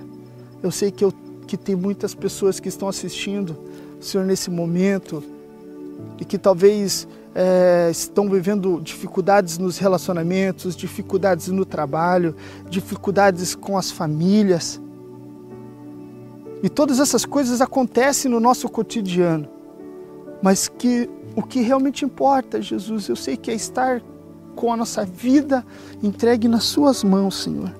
Eu 0.63 0.71
sei 0.71 0.91
que, 0.91 1.03
eu, 1.03 1.13
que 1.45 1.55
tem 1.55 1.75
muitas 1.75 2.15
pessoas 2.15 2.59
que 2.59 2.67
estão 2.67 2.87
assistindo, 2.87 3.55
Senhor, 3.99 4.25
nesse 4.25 4.49
momento, 4.49 5.23
e 6.19 6.25
que 6.25 6.37
talvez 6.37 7.07
é, 7.35 7.89
estão 7.91 8.27
vivendo 8.29 8.81
dificuldades 8.81 9.57
nos 9.57 9.77
relacionamentos, 9.77 10.75
dificuldades 10.75 11.49
no 11.49 11.65
trabalho, 11.65 12.35
dificuldades 12.69 13.53
com 13.53 13.77
as 13.77 13.91
famílias. 13.91 14.81
E 16.63 16.69
todas 16.69 16.99
essas 16.99 17.25
coisas 17.25 17.61
acontecem 17.61 18.31
no 18.31 18.39
nosso 18.39 18.67
cotidiano. 18.67 19.47
Mas 20.41 20.67
que 20.67 21.09
o 21.37 21.43
que 21.43 21.61
realmente 21.61 22.03
importa, 22.03 22.61
Jesus, 22.61 23.07
eu 23.07 23.15
sei 23.15 23.37
que 23.37 23.49
é 23.49 23.53
estar 23.53 24.01
com 24.55 24.73
a 24.73 24.77
nossa 24.77 25.05
vida 25.05 25.65
entregue 26.03 26.47
nas 26.47 26.65
Suas 26.65 27.03
mãos, 27.03 27.43
Senhor. 27.43 27.73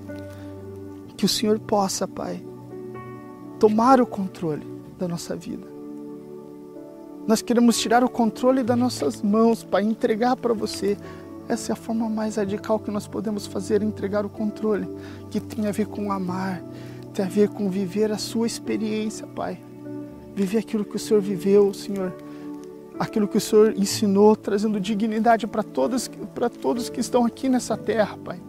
Que 1.17 1.25
o 1.25 1.29
Senhor 1.29 1.59
possa, 1.59 2.07
Pai, 2.07 2.41
tomar 3.59 3.99
o 3.99 4.05
controle 4.05 4.65
da 4.97 5.07
nossa 5.07 5.35
vida 5.35 5.77
nós 7.27 7.41
queremos 7.41 7.77
tirar 7.77 8.05
o 8.05 8.09
controle 8.09 8.63
das 8.63 8.77
nossas 8.77 9.21
mãos 9.21 9.61
para 9.61 9.83
entregar 9.83 10.37
para 10.37 10.53
você. 10.53 10.97
Essa 11.49 11.71
é 11.71 11.73
a 11.73 11.75
forma 11.75 12.09
mais 12.09 12.37
radical 12.37 12.79
que 12.79 12.89
nós 12.89 13.05
podemos 13.05 13.45
fazer, 13.45 13.83
entregar 13.83 14.25
o 14.25 14.29
controle, 14.29 14.87
que 15.29 15.41
tem 15.41 15.67
a 15.67 15.71
ver 15.73 15.87
com 15.87 16.09
amar, 16.09 16.63
tem 17.13 17.25
a 17.25 17.27
ver 17.27 17.49
com 17.49 17.69
viver 17.69 18.13
a 18.13 18.17
sua 18.17 18.47
experiência, 18.47 19.27
Pai. 19.27 19.59
Viver 20.33 20.59
aquilo 20.59 20.85
que 20.85 20.95
o 20.95 20.99
Senhor 20.99 21.19
viveu, 21.19 21.73
Senhor. 21.73 22.13
Aquilo 22.99 23.27
que 23.27 23.37
o 23.37 23.41
Senhor 23.41 23.73
ensinou, 23.77 24.35
trazendo 24.35 24.79
dignidade 24.79 25.45
para 25.45 25.61
todos, 25.61 26.09
para 26.33 26.49
todos 26.49 26.89
que 26.89 26.99
estão 26.99 27.25
aqui 27.25 27.47
nessa 27.47 27.77
terra, 27.77 28.17
Pai. 28.17 28.39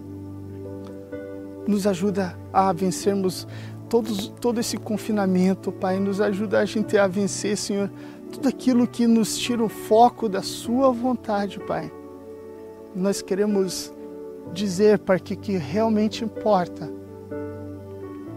Nos 1.66 1.86
ajuda 1.86 2.38
a 2.52 2.72
vencermos 2.72 3.46
todos, 3.88 4.28
todo 4.40 4.58
esse 4.58 4.76
confinamento, 4.76 5.70
Pai. 5.70 5.98
Nos 6.00 6.20
ajuda 6.20 6.60
a 6.60 6.64
gente 6.64 6.96
a 6.96 7.06
vencer, 7.06 7.56
Senhor, 7.56 7.90
tudo 8.32 8.48
aquilo 8.48 8.86
que 8.86 9.06
nos 9.06 9.36
tira 9.36 9.62
o 9.62 9.68
foco 9.68 10.28
da 10.28 10.42
Sua 10.42 10.90
vontade, 10.90 11.58
Pai. 11.60 11.92
Nós 12.94 13.20
queremos 13.20 13.92
dizer, 14.52 14.98
Pai, 14.98 15.20
que 15.20 15.34
o 15.34 15.36
que 15.36 15.56
realmente 15.56 16.24
importa 16.24 16.90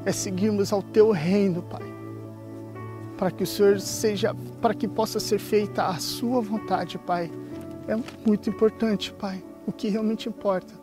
é 0.06 0.12
seguirmos 0.12 0.74
ao 0.74 0.82
Teu 0.82 1.12
reino, 1.12 1.62
Pai. 1.62 1.91
Para 3.22 3.30
que 3.30 3.44
o 3.44 3.46
Senhor 3.46 3.80
seja, 3.80 4.36
para 4.60 4.74
que 4.74 4.88
possa 4.88 5.20
ser 5.20 5.38
feita 5.38 5.86
a 5.86 6.00
Sua 6.00 6.42
vontade, 6.42 6.98
Pai. 6.98 7.30
É 7.88 7.96
muito 8.26 8.50
importante, 8.50 9.14
Pai. 9.14 9.44
O 9.68 9.72
que 9.72 9.90
realmente 9.90 10.28
importa 10.28 10.74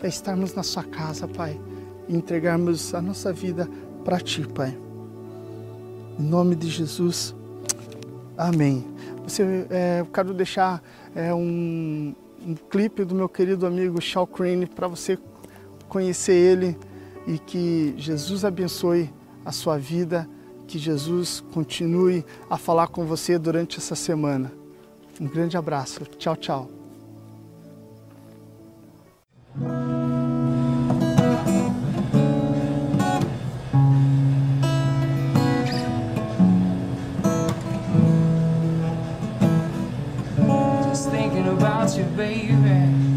é 0.00 0.06
estarmos 0.06 0.54
na 0.54 0.62
Sua 0.62 0.84
casa, 0.84 1.26
Pai, 1.26 1.60
e 2.08 2.14
entregarmos 2.14 2.94
a 2.94 3.02
nossa 3.02 3.32
vida 3.32 3.68
para 4.04 4.20
Ti, 4.20 4.46
Pai. 4.46 4.78
Em 6.16 6.22
nome 6.22 6.54
de 6.54 6.68
Jesus. 6.68 7.34
Amém. 8.38 8.84
Você, 9.24 9.66
é, 9.68 9.98
eu 9.98 10.06
quero 10.06 10.32
deixar 10.32 10.80
é, 11.12 11.34
um, 11.34 12.14
um 12.46 12.54
clipe 12.70 13.04
do 13.04 13.16
meu 13.16 13.28
querido 13.28 13.66
amigo 13.66 14.00
Shaw 14.00 14.28
Crane 14.28 14.66
para 14.66 14.86
você 14.86 15.18
conhecer 15.88 16.34
ele 16.34 16.78
e 17.26 17.36
que 17.36 17.94
Jesus 17.96 18.44
abençoe 18.44 19.12
a 19.44 19.50
sua 19.50 19.76
vida, 19.76 20.28
que 20.70 20.78
Jesus 20.78 21.42
continue 21.52 22.24
a 22.48 22.56
falar 22.56 22.86
com 22.86 23.04
você 23.04 23.36
durante 23.36 23.78
essa 23.78 23.96
semana. 23.96 24.52
Um 25.20 25.26
grande 25.26 25.56
abraço. 25.56 26.04
Tchau, 26.16 26.36
tchau. 26.36 26.70
Baby. 42.16 43.09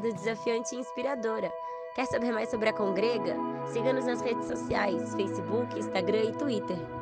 Desafiante 0.00 0.74
e 0.74 0.78
inspiradora. 0.78 1.52
Quer 1.94 2.06
saber 2.06 2.32
mais 2.32 2.48
sobre 2.48 2.68
a 2.68 2.72
Congrega? 2.72 3.36
Siga-nos 3.72 4.06
nas 4.06 4.20
redes 4.20 4.46
sociais, 4.46 5.14
Facebook, 5.14 5.78
Instagram 5.78 6.24
e 6.24 6.32
Twitter. 6.32 6.99